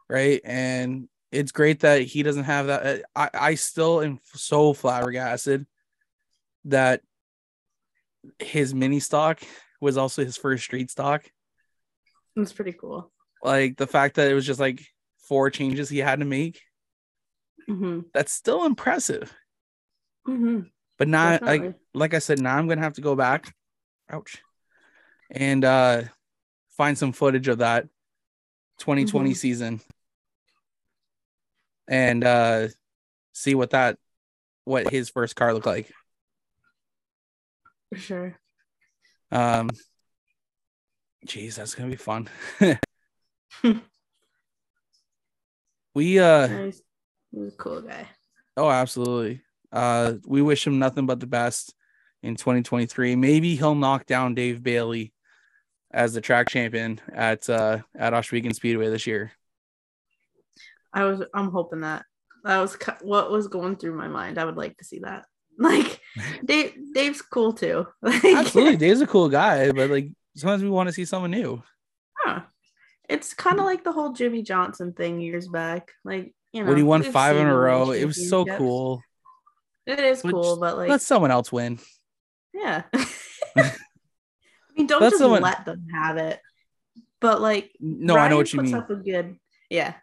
[0.07, 0.39] right?
[0.45, 3.03] And it's great that he doesn't have that.
[3.15, 5.65] I, I still am so flabbergasted
[6.65, 7.01] that
[8.39, 9.39] his mini stock
[9.79, 11.25] was also his first street stock.
[12.35, 13.11] It's pretty cool.
[13.43, 14.81] Like the fact that it was just like
[15.19, 16.61] four changes he had to make.
[17.67, 19.33] hmm That's still impressive.
[20.25, 20.61] hmm
[20.97, 21.79] But not like Definitely.
[21.93, 23.53] like I said, now I'm gonna have to go back.
[24.09, 24.41] Ouch.
[25.31, 26.03] And uh
[26.77, 27.87] find some footage of that
[28.79, 29.35] 2020 Mhm.
[29.37, 29.81] season
[31.87, 32.67] and uh
[33.33, 33.97] see what that
[34.65, 35.91] what his first car looked like.
[37.95, 38.37] For sure.
[39.31, 39.69] Um
[41.25, 42.27] Jeez, that's gonna be fun.
[45.95, 46.81] we uh Nice.
[47.31, 48.09] He was a cool guy.
[48.57, 49.43] oh absolutely.
[49.71, 51.73] Uh we wish him nothing but the best
[52.21, 53.15] in 2023.
[53.15, 55.13] Maybe he'll knock down Dave Bailey
[55.89, 59.31] as the track champion at uh at Ohsweken Speedway this year.
[60.91, 61.23] I was.
[61.33, 62.03] I'm hoping that
[62.43, 64.37] that was what was going through my mind.
[64.37, 65.25] I would like to see that.
[65.59, 66.01] Like,
[66.45, 66.73] Dave.
[66.93, 67.87] Dave's cool too.
[68.01, 71.61] Like, Absolutely, Dave's a cool guy, but like sometimes we want to see someone new.
[72.23, 72.41] huh.
[73.07, 75.91] It's kind of like the whole Jimmie Johnson thing years back.
[76.03, 79.01] Like, you know, when he won five in a row, it was so cool.
[79.85, 81.77] It is But cool, but like, Let someone else win.
[82.53, 82.83] yeah.
[82.93, 83.71] I
[84.75, 86.39] mean, don't Let just someone- let them have it.
[87.21, 88.81] But like, No, I know what you puts mean.
[88.81, 89.37] Up a good,
[89.69, 89.93] yeah.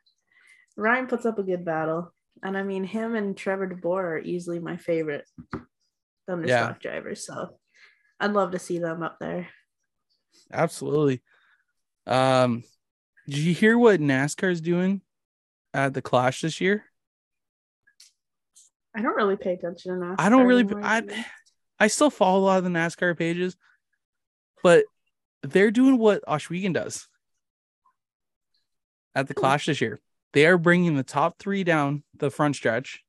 [0.76, 2.12] Ryan puts up a good battle,
[2.43, 5.28] and I mean, him and Trevor DeBoer are easily my favorite
[6.28, 7.26] Thunderstock drivers.
[7.26, 7.59] So,
[8.20, 9.49] I'd love to see them up there.
[10.53, 11.22] Absolutely.
[12.07, 12.62] Um,
[13.28, 15.01] did you hear what NASCAR's doing
[15.74, 16.84] at the Clash this year?
[18.95, 20.16] I don't really pay attention enough.
[20.18, 20.66] I don't really.
[20.82, 21.24] I
[21.78, 23.57] I still follow a lot of the NASCAR pages,
[24.62, 24.84] but
[25.43, 27.09] they're doing what Ohsweken does
[29.14, 29.99] at the Clash this year.
[30.33, 33.03] They are bringing the top three down the front stretch,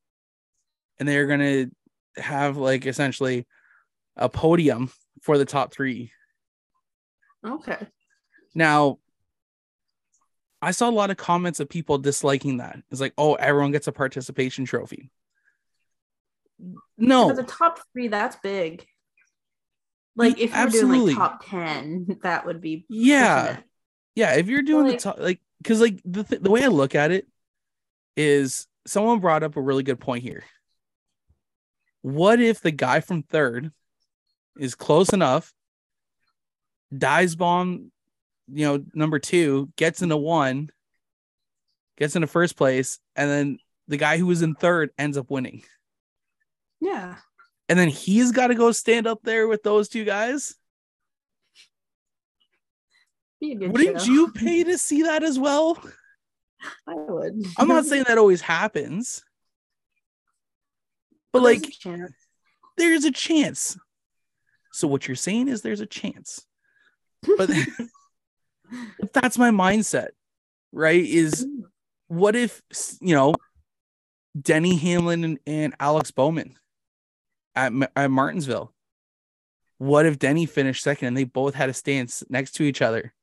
[1.00, 3.46] and they are going to have like essentially
[4.18, 6.12] a podium for the top three.
[7.46, 7.78] Okay.
[8.54, 9.00] Now,
[10.62, 12.80] I saw a lot of comments of people disliking that.
[12.92, 15.10] It's like, oh, everyone gets a participation trophy.
[16.98, 18.86] No, But the top three, that's big.
[20.16, 21.14] Like if you're doing Absolutely.
[21.16, 23.58] like top ten, that would be yeah,
[24.16, 24.36] yeah.
[24.36, 26.94] If you're doing Like- the top, like, because like the th- the way I look
[26.94, 27.28] at it
[28.18, 30.44] is, someone brought up a really good point here.
[32.02, 33.72] What if the guy from third
[34.60, 35.54] is close enough,
[36.96, 37.92] dies bomb,
[38.52, 40.70] you know, number two, gets into one,
[41.98, 43.58] gets into first place, and then
[43.88, 45.64] the guy who was in third ends up winning.
[46.82, 47.16] Yeah.
[47.70, 50.56] And then he's got to go stand up there with those two guys.
[53.44, 55.78] A Wouldn't you pay to see that as well?
[56.88, 57.44] I would.
[57.58, 59.22] I'm not saying that always happens,
[61.32, 62.08] but there's like a
[62.78, 63.78] there's a chance.
[64.72, 66.46] So what you're saying is there's a chance.
[67.38, 67.50] But
[69.14, 70.10] that's my mindset,
[70.72, 71.04] right?
[71.04, 71.64] Is hmm.
[72.08, 72.62] what if
[73.02, 73.34] you know
[74.40, 76.56] Denny Hamlin and, and Alex Bowman
[77.56, 78.74] at, at Martinsville?
[79.80, 82.82] What if Denny finished second and they both had to stand s- next to each
[82.82, 83.14] other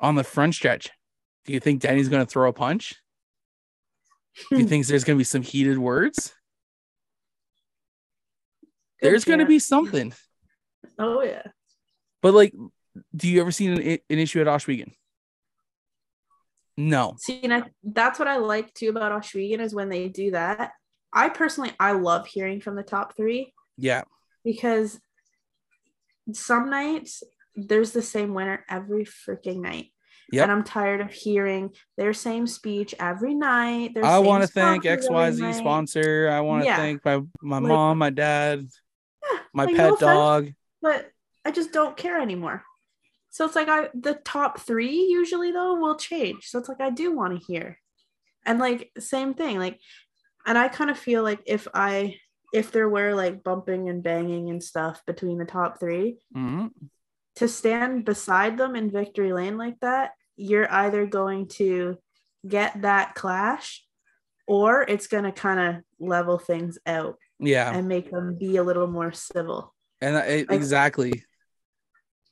[0.00, 0.90] on the front stretch?
[1.44, 2.94] Do you think Danny's going to throw a punch?
[4.50, 4.68] Do you hmm.
[4.68, 6.34] think there's going to be some heated words?
[9.00, 10.12] Good There's going to be something.
[10.98, 11.42] Oh yeah.
[12.22, 12.54] But like,
[13.14, 14.92] do you ever see an, an issue at Ohsweken?
[16.76, 17.14] No.
[17.18, 20.72] See, and I, that's what I like too about Ohsweken is when they do that.
[21.12, 24.02] I personally, I love hearing from the top three Yeah.
[24.44, 24.98] because
[26.32, 27.22] some nights
[27.56, 29.86] there's the same winner every freaking night.
[30.32, 30.42] Yep.
[30.44, 33.96] And I'm tired of hearing their same speech every night.
[34.00, 36.28] I want to thank XYZ sponsor.
[36.30, 36.76] I want to Yeah.
[36.76, 38.66] thank my my Like- mom, my dad,
[39.32, 40.48] Yeah, my like, pet no offense, dog.
[40.80, 41.10] but
[41.44, 42.62] I just don't care anymore.
[43.30, 46.46] So it's like I the top three usually though will change.
[46.48, 47.78] So it's like I do want to hear.
[48.46, 49.80] And like same thing, like
[50.46, 52.16] and I kind of feel like if I
[52.52, 56.70] if there were like bumping and banging and stuff between the top three, Mhm.
[57.40, 61.96] To stand beside them in victory lane like that, you're either going to
[62.46, 63.82] get that clash
[64.46, 68.62] or it's going to kind of level things out Yeah, and make them be a
[68.62, 69.74] little more civil.
[70.02, 71.24] and I, exactly.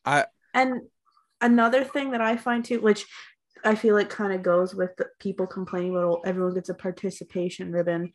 [0.05, 0.83] I And
[1.41, 3.07] another thing that I find too, which
[3.65, 6.75] I feel like kind of goes with the people complaining about oh, everyone gets a
[6.75, 8.13] participation ribbon,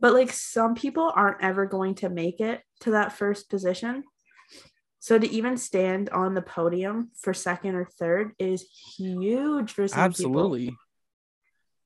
[0.00, 4.04] but like some people aren't ever going to make it to that first position.
[5.06, 8.66] So to even stand on the podium for second or third is
[8.98, 10.40] huge for some people.
[10.40, 10.76] Absolutely.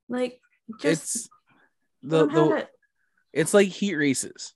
[0.08, 0.40] Like
[0.80, 1.28] just it's
[2.02, 2.68] the, the it.
[3.34, 4.54] it's like heat races.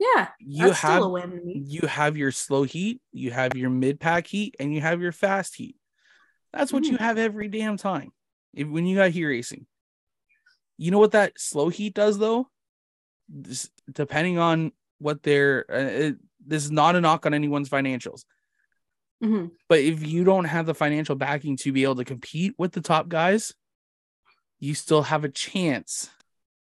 [0.00, 4.00] yeah, You have still a win you have your slow heat, you have your mid
[4.00, 5.76] pack heat, and you have your fast heat.
[6.52, 7.00] That's what you Mm.
[7.00, 8.10] have every damn time
[8.52, 9.66] if, when you got heat racing.
[10.78, 12.48] You know what that slow heat does though?
[13.92, 16.10] Depending on what their uh,
[16.46, 18.24] this is not a knock on anyone's financials.
[19.22, 19.52] Mhm.
[19.68, 22.80] But if you don't have the financial backing to be able to compete with the
[22.80, 23.54] top guys,
[24.58, 26.10] you still have a chance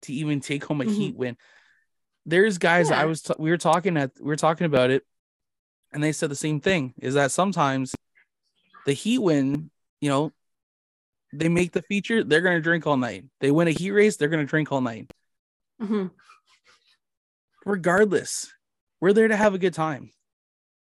[0.03, 0.95] to even take home a Mhm.
[0.95, 1.37] heat win.
[2.27, 5.07] There's guys I was t- we were talking at we were talking about it,
[5.93, 6.95] and they said the same thing.
[6.99, 7.95] Is that sometimes
[8.87, 9.71] the heat win,
[10.01, 10.33] you know,
[11.33, 13.25] they make the feature, they're gonna drink all night.
[13.41, 15.11] They win a heat race, they're gonna drink all night.
[15.81, 16.11] Mhm.
[17.65, 18.53] Regardless,
[19.03, 20.13] we're there to have a good time.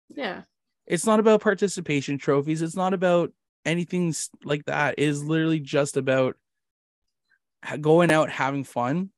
[0.09, 0.43] Yeah.
[0.87, 2.62] It's not about participation trophies.
[2.62, 3.33] It's not about
[3.67, 4.95] anything like that.
[4.97, 6.37] It is literally just about
[7.81, 9.11] going out having fun.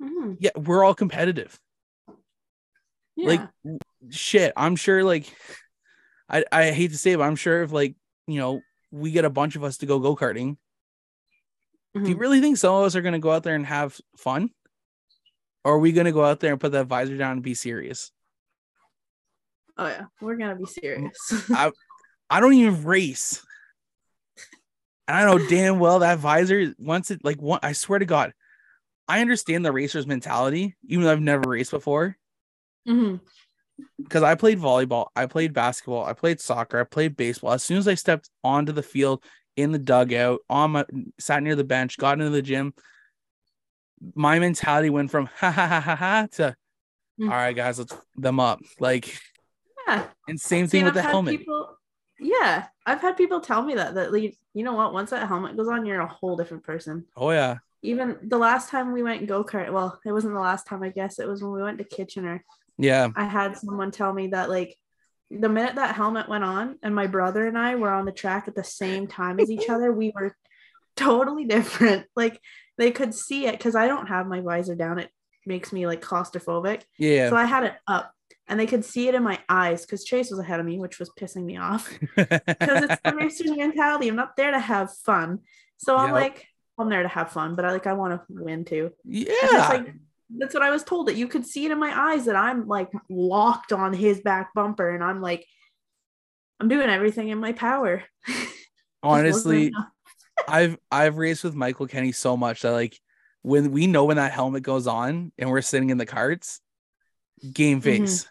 [0.00, 0.38] Mhm.
[0.40, 1.60] Yeah, we're all competitive.
[3.14, 3.28] Yeah.
[3.28, 3.40] Like
[4.10, 5.30] shit, I'm sure like
[6.30, 7.94] I I hate to say it, but I'm sure if like,
[8.26, 10.56] you know, we get a bunch of us to go go-karting,
[11.94, 12.20] do you Mhm.
[12.20, 14.50] really think some of us are going to go out there and have fun?
[15.68, 17.52] Or are we going to go out there and put that visor down and be
[17.52, 18.10] serious?
[19.76, 21.14] oh yeah, we're gonna be serious.
[21.50, 21.70] I
[22.30, 23.44] I don't even race.
[25.06, 28.32] And I know damn well that visor once it like one I swear to God,
[29.06, 32.16] I understand the racer's mentality, even though I've never raced before.
[32.88, 33.20] Mhm.
[33.98, 37.52] Because I played volleyball, I played basketball, I played soccer, I played baseball.
[37.52, 39.22] As soon as I stepped onto the field
[39.54, 40.86] in the dugout, on my
[41.20, 42.72] sat near the bench, got into the gym,
[44.14, 46.56] my mentality went from ha ha ha ha ha to
[47.20, 47.24] Mm.
[47.30, 48.60] all right, guys, let's them up.
[48.78, 49.12] Like,
[49.88, 50.04] Yeah.
[50.28, 51.38] and same thing with the I've had helmet.
[51.38, 51.76] People,
[52.20, 54.92] yeah, I've had people tell me that that like, you know what?
[54.92, 57.06] Once that helmet goes on, you're a whole different person.
[57.16, 57.56] oh yeah.
[57.82, 60.84] Even the last time we went go kart, well, it wasn't the last time.
[60.84, 62.44] I guess it was when we went to Kitchener.
[62.76, 63.08] Yeah.
[63.16, 64.76] I had someone tell me that like
[65.32, 68.46] the minute that helmet went on, and my brother and I were on the track
[68.46, 70.36] at the same time as each other, we were
[70.96, 72.06] totally different.
[72.14, 72.40] Like
[72.78, 74.98] they could see it because I don't have my visor down.
[74.98, 75.10] It
[75.44, 76.82] makes me like claustrophobic.
[76.98, 77.28] Yeah.
[77.28, 78.12] So I had it up
[78.46, 80.98] and they could see it in my eyes because Chase was ahead of me, which
[80.98, 84.08] was pissing me off because it's the racer's mentality.
[84.08, 85.40] I'm not there to have fun.
[85.76, 86.14] So I'm Yep.
[86.14, 86.46] like,
[86.78, 88.92] I'm there to have fun, but I like I want to win too.
[89.04, 89.24] yeah.
[89.28, 89.94] It's like
[90.38, 92.68] that's what I was told that you could see it in my eyes that I'm
[92.68, 95.46] like locked on his back bumper and I'm like,
[96.60, 98.04] I'm doing everything in my power.
[99.02, 99.72] Honestly.
[100.46, 102.98] I've I've raced with Michael Kenny so much that like
[103.42, 106.60] when we know when that helmet goes on and we're sitting in the carts,
[107.52, 108.04] game Mm-hmm.
[108.04, 108.26] face,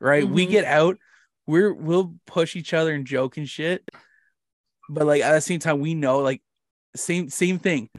[0.00, 0.26] right?
[0.28, 0.50] We Mhm.
[0.50, 0.98] get out,
[1.46, 3.88] we're we'll push each other and joke and shit,
[4.88, 6.42] but like at the same time we know like
[6.94, 7.90] same same thing.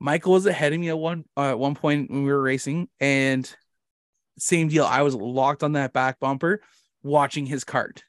[0.00, 2.88] Michael was ahead of me at one uh, at one point when we were racing,
[3.00, 3.54] and
[4.38, 4.84] same deal.
[4.84, 6.60] I was locked on that back bumper,
[7.02, 8.02] watching his cart.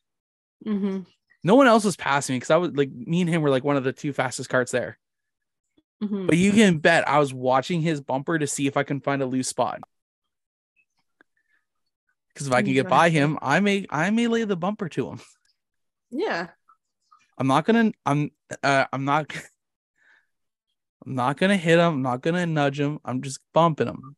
[0.66, 1.06] Mhm,
[1.44, 3.64] No one else was passing me because I was like me and him were like
[3.64, 4.98] one of the two fastest carts there.
[6.02, 6.28] mhm.
[6.28, 9.22] But you can bet I was watching his bumper to see if I can find
[9.22, 9.82] a loose spot.
[12.34, 15.10] Because if I can get by him, I may I may lay the bumper to
[15.10, 15.22] him.
[16.10, 16.48] yeah.
[17.38, 18.32] I'm not gonna I'm
[18.64, 19.32] uh, I'm not
[21.06, 21.94] I'm not gonna hit him.
[21.96, 23.00] I'm not gonna nudge him.
[23.04, 24.16] I'm just bumping him.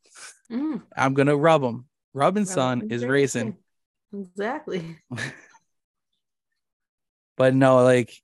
[0.52, 0.84] Mhm.
[0.96, 1.88] I'm gonna rub him.
[2.14, 3.58] Rubbing son Rubbing is is racing.
[4.14, 5.00] Exactly.
[7.38, 8.22] But no, like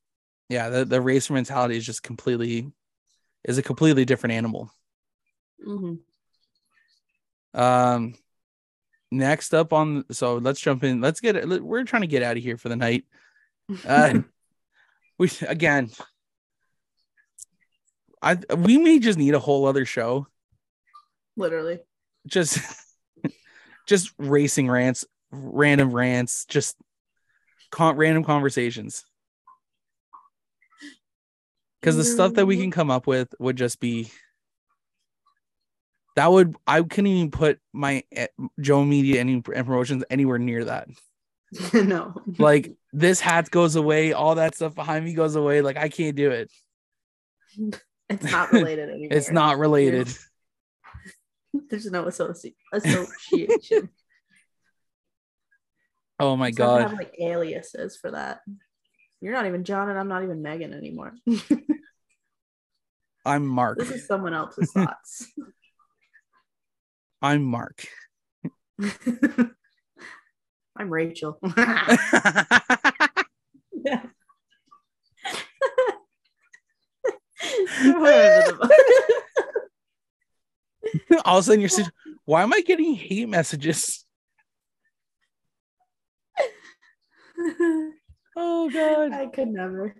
[0.49, 2.72] yeah, the, the racer mentality is just completely
[3.43, 4.72] is a completely different animal.
[5.66, 5.99] Mhm.
[7.53, 8.16] Um,
[9.12, 11.01] next up on so let's jump in.
[11.01, 11.64] Let's get it.
[11.64, 13.05] We're trying to get out of here for the night.
[13.86, 14.20] Uh,
[15.18, 15.91] we again,
[18.22, 20.28] I we may just need a whole other show.
[21.38, 21.80] Literally.
[22.28, 22.59] Just,
[23.88, 26.76] just racing rants, random rants, just
[27.72, 29.05] con- random conversations.
[31.80, 34.11] Because the stuff that we can come up with would just be
[36.15, 38.28] that would I couldn't even put my eh,
[38.59, 40.89] Jomo Media any and promotions anywhere near that.
[41.74, 42.13] no.
[42.38, 45.61] Like this hat goes away, all that stuff behind me goes away.
[45.61, 46.51] Like I can't do it.
[48.09, 49.07] It's not related anymore.
[49.11, 50.13] It's not related.
[51.69, 53.89] There's no associ- association.
[56.22, 56.82] Oh my have god.
[56.82, 58.41] have like aliases for that.
[59.22, 61.13] You're not even John, and I'm not even Megan anymore.
[63.26, 63.80] I'm Mark.
[63.80, 65.26] this is someone else's thoughts.
[67.24, 67.88] I'm Mark.
[70.78, 71.39] I'm Rachel.
[81.26, 81.89] all of a sudden you're saying,
[82.26, 84.05] why am I getting hate messages?
[88.35, 89.11] Oh god.
[89.13, 89.95] I could never.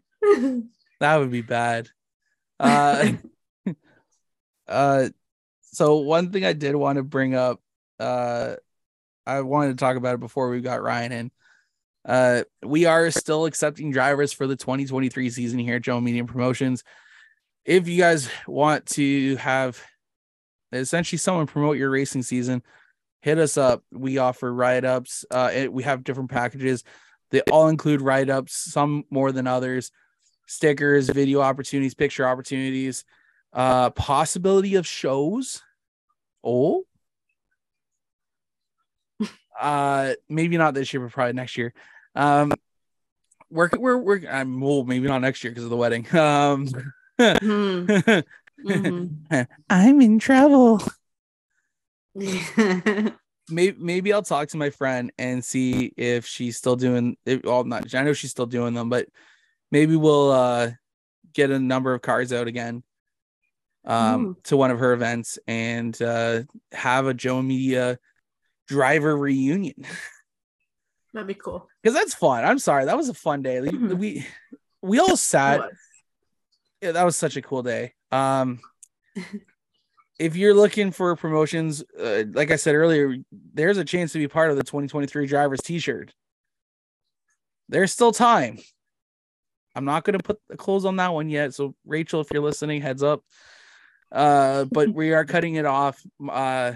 [1.00, 1.90] That would be bad.
[2.60, 3.14] Uh
[4.72, 5.10] Uh,
[5.62, 7.60] so one thing I did want to bring up,
[8.00, 8.56] uh,
[9.26, 11.32] I wanted to talk about it before we got Ryan in.
[12.04, 16.84] Uh, we are still accepting drivers for the 2023 season here at Jomo Media Promotions.
[17.64, 19.80] If you guys want to have
[20.72, 22.64] essentially someone promote your racing season,
[23.22, 23.84] hit us up.
[23.92, 25.26] We offer write ups.
[25.30, 26.84] Uh, it, we have different packages.
[27.32, 29.92] They all include write ups, some more than others,
[30.48, 33.04] stickers, video opportunities, picture opportunities,
[33.54, 35.62] uh, possibility of shows.
[36.44, 36.84] Oh,
[39.60, 41.74] uh, maybe not this year, but probably next year.
[42.16, 42.52] Um,
[43.50, 46.06] we're we're we're I'm well, maybe not next year because of the wedding.
[46.16, 46.68] Um,
[47.20, 48.24] Mhm.
[48.66, 49.48] Mhm.
[49.70, 50.82] I'm in trouble.
[53.52, 53.56] Mm-hmm.
[53.56, 57.46] maybe maybe I'll talk to my friend and see if she's still doing it.
[57.46, 59.08] Well, not I know she's still doing them, but
[59.72, 60.72] maybe we'll uh
[61.34, 62.84] get a number of cars out again
[63.86, 66.42] um to one of her events and uh
[66.72, 67.98] have a Jomo Media
[68.68, 69.74] driver reunion
[71.14, 71.68] That'd be cool.
[71.84, 72.46] because that's fun.
[72.46, 73.60] I'm sorry, that was a fun day.
[73.62, 73.98] Like, Mhm.
[73.98, 74.26] We
[74.82, 75.70] we all sat.
[76.82, 77.94] Yeah, that was such a cool day.
[78.12, 78.60] Um,
[80.20, 83.18] if you're looking for promotions, uh, like I said earlier,
[83.54, 86.14] there's a chance to be part of the 2023 drivers T-shirt.
[87.70, 88.60] There's still time.
[89.76, 91.54] I'm not going to put the close on that one yet.
[91.54, 93.24] So Rachel, if you're listening, heads up.
[94.12, 96.74] Uh, but we are cutting it off uh,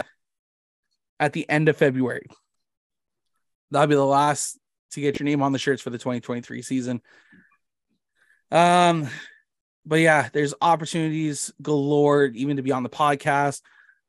[1.20, 2.26] at the end of February.
[3.70, 4.58] That'll be the last
[4.92, 7.02] to get your name on the shirts for the 2023 season.
[8.50, 9.08] Um,
[9.86, 13.62] but yeah, there's opportunities galore, even to be on the podcast,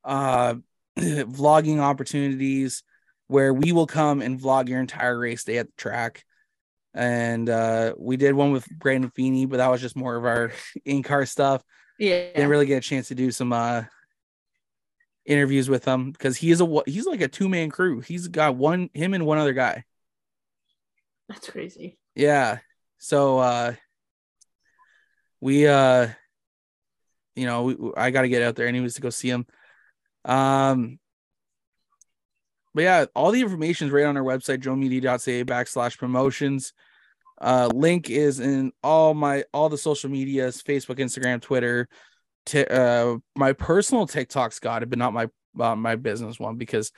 [0.04, 0.54] uh,
[0.98, 2.82] vlogging opportunities
[3.28, 6.24] where we will come and vlog your entire race day at the track.
[6.94, 10.52] And uh, we did one with Brandon Feeney, but that was just more of our
[10.84, 11.62] in car stuff.
[11.98, 12.32] Yeah.
[12.32, 13.84] Didn't really get a chance to do some uh,
[15.28, 18.00] interviews with him because he is a he's like a two man crew.
[18.00, 19.84] He's got one him and one other guy.
[21.28, 21.98] That's crazy.
[22.14, 22.58] Yeah.
[22.96, 23.74] So uh
[25.40, 26.08] we uh
[27.34, 29.46] you know, we, I got to get out there anyways to go see him.
[30.24, 30.98] Um
[32.74, 36.72] but yeah, all the information is right on our website, jomomedia.ca backslash promotions.
[37.40, 41.88] Uh link is in all my all the social medias, Facebook, Instagram, Twitter.
[42.46, 45.28] T- uh my personal TikTok's got it, but not my
[45.58, 46.92] uh, my business one because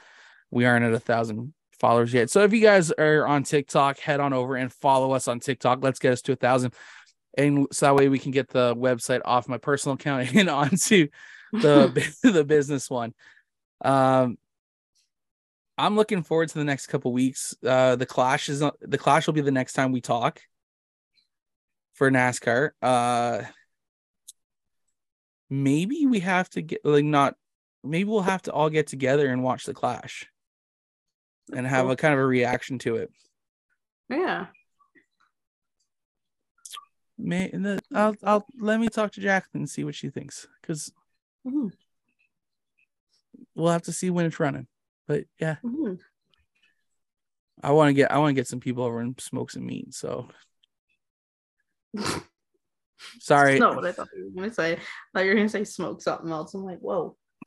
[0.50, 2.30] we aren't at a thousand followers yet.
[2.30, 5.82] So if you guys are on TikTok, head on over and follow us on TikTok.
[5.82, 6.74] Let's get us to a thousand.
[7.36, 11.08] And so that way we can get the website off my personal account and onto
[11.52, 13.14] the the business one.
[13.84, 14.38] Um
[15.78, 17.54] I'm looking forward to the next couple weeks.
[17.66, 20.40] Uh the clash is the clash will be the next time we talk
[21.94, 22.70] for NASCAR.
[22.82, 23.42] Uh
[25.48, 27.34] maybe we have to get like not
[27.82, 30.26] maybe we'll have to all get together and watch the clash
[31.52, 33.10] and have a kind of a reaction to it.
[34.08, 34.46] Yeah.
[37.22, 40.46] May and the, I'll I'll let me talk to Jacqueline and see what she thinks
[40.60, 40.92] because
[41.46, 41.72] Mhm.
[43.54, 44.66] we'll have to see when it's running.
[45.06, 45.98] But yeah, Mhm.
[47.62, 49.94] I want to get I want to get some people over and smoke some meat.
[49.94, 50.28] So
[53.20, 54.74] sorry, That's not what I thought you were gonna say.
[54.74, 54.78] I
[55.12, 56.54] thought you were gonna say smoke something else.
[56.54, 57.16] I'm like, whoa.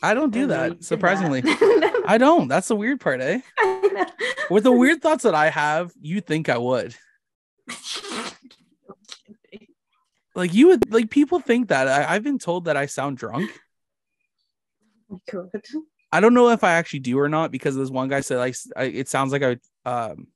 [0.00, 0.84] I don't do I that.
[0.84, 2.02] Surprisingly, that.
[2.06, 2.48] I don't.
[2.48, 3.40] That's the weird part, eh?
[4.50, 6.94] With the weird thoughts that I have, you think I would.
[10.38, 13.50] Like you would like people think that I, I've been told that I sound drunk.
[15.28, 15.64] Good.
[16.12, 18.54] I don't know if I actually do or not because this one guy said like
[18.76, 20.28] I, it sounds like I um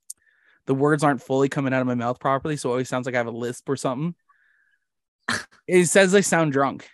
[0.65, 3.15] the words aren't fully coming out of my mouth properly, so it always sounds like
[3.15, 4.13] I have a lisp or something.
[5.67, 6.89] it says I sound drunk.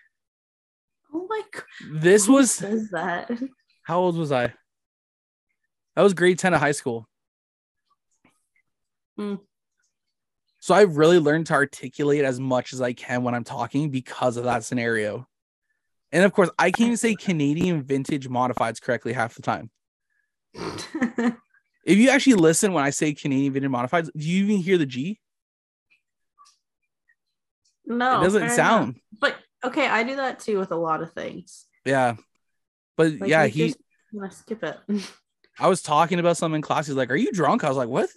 [1.11, 1.63] Oh my god.
[1.91, 3.31] This Who was says that.
[3.85, 4.53] how old was I?
[5.95, 7.09] I was grade 10 of high school.
[9.17, 9.35] Hmm.
[10.59, 14.37] So I've really learned to articulate as much as I can when I'm talking because
[14.37, 15.27] of that scenario.
[16.11, 19.69] And of course, I can't even say Canadian vintage modifieds correctly half the time.
[21.89, 24.85] If you actually listen when I say Canadian vintage modifieds, do you even hear the
[24.85, 25.19] G?
[27.85, 28.21] no.
[28.21, 28.83] it doesn't sound.
[28.83, 28.95] enough.
[29.19, 31.65] But okay, I do that too with a lot of things.
[31.85, 32.17] Yeah.
[32.95, 33.73] But Like, yeah, he
[34.13, 34.77] just skip it.
[35.59, 36.85] I was talking about something in class.
[36.85, 37.63] He's like, Are you drunk?
[37.63, 38.09] I was like, What?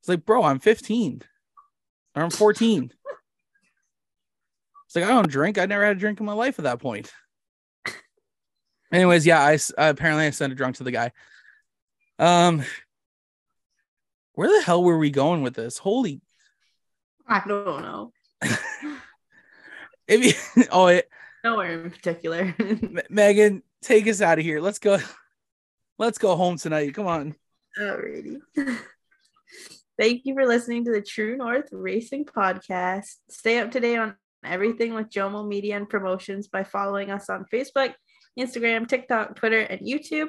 [0.00, 1.22] It's like, bro, I'm 15
[2.16, 2.92] or I'm 14.
[4.86, 5.58] It's like, I don't drink.
[5.58, 7.12] I never had a drink in my life at that point.
[8.92, 11.12] Anyways, yeah, I uh, apparently I sent a drunk to the guy.
[12.18, 12.64] Um,
[14.32, 15.78] where the hell were we going with this?
[15.78, 16.20] Holy,
[17.26, 18.12] I don't know.
[20.08, 20.24] if
[20.56, 21.08] you, oh, it,
[21.44, 22.54] Nowhere in particular.
[23.10, 24.60] Megan, take us out of here.
[24.60, 24.98] Let's go.
[25.98, 26.94] Let's go home tonight.
[26.94, 27.34] Come on.
[27.78, 28.40] Alrighty.
[30.00, 33.16] Thank you for listening to the True North Racing Podcast.
[33.28, 37.44] Stay up to date on everything with Jomo Media and Promotions by following us on
[37.52, 37.92] Facebook,
[38.38, 40.28] Instagram, TikTok, Twitter, and YouTube.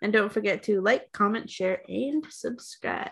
[0.00, 3.10] And don't forget to like, comment, share, and subscribe.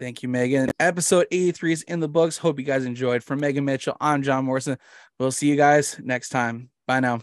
[0.00, 0.72] Thank you, Megan.
[0.80, 2.36] Episode 83 is in the books.
[2.36, 3.22] Hope you guys enjoyed.
[3.22, 4.76] From Megan Mitchell, I'm John Morrison.
[5.20, 6.68] We'll see you guys next time.
[6.88, 7.20] Bye now.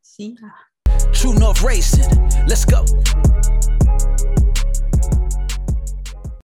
[0.00, 1.02] See ya.
[1.12, 2.30] True North Racing.
[2.46, 2.82] Let's go.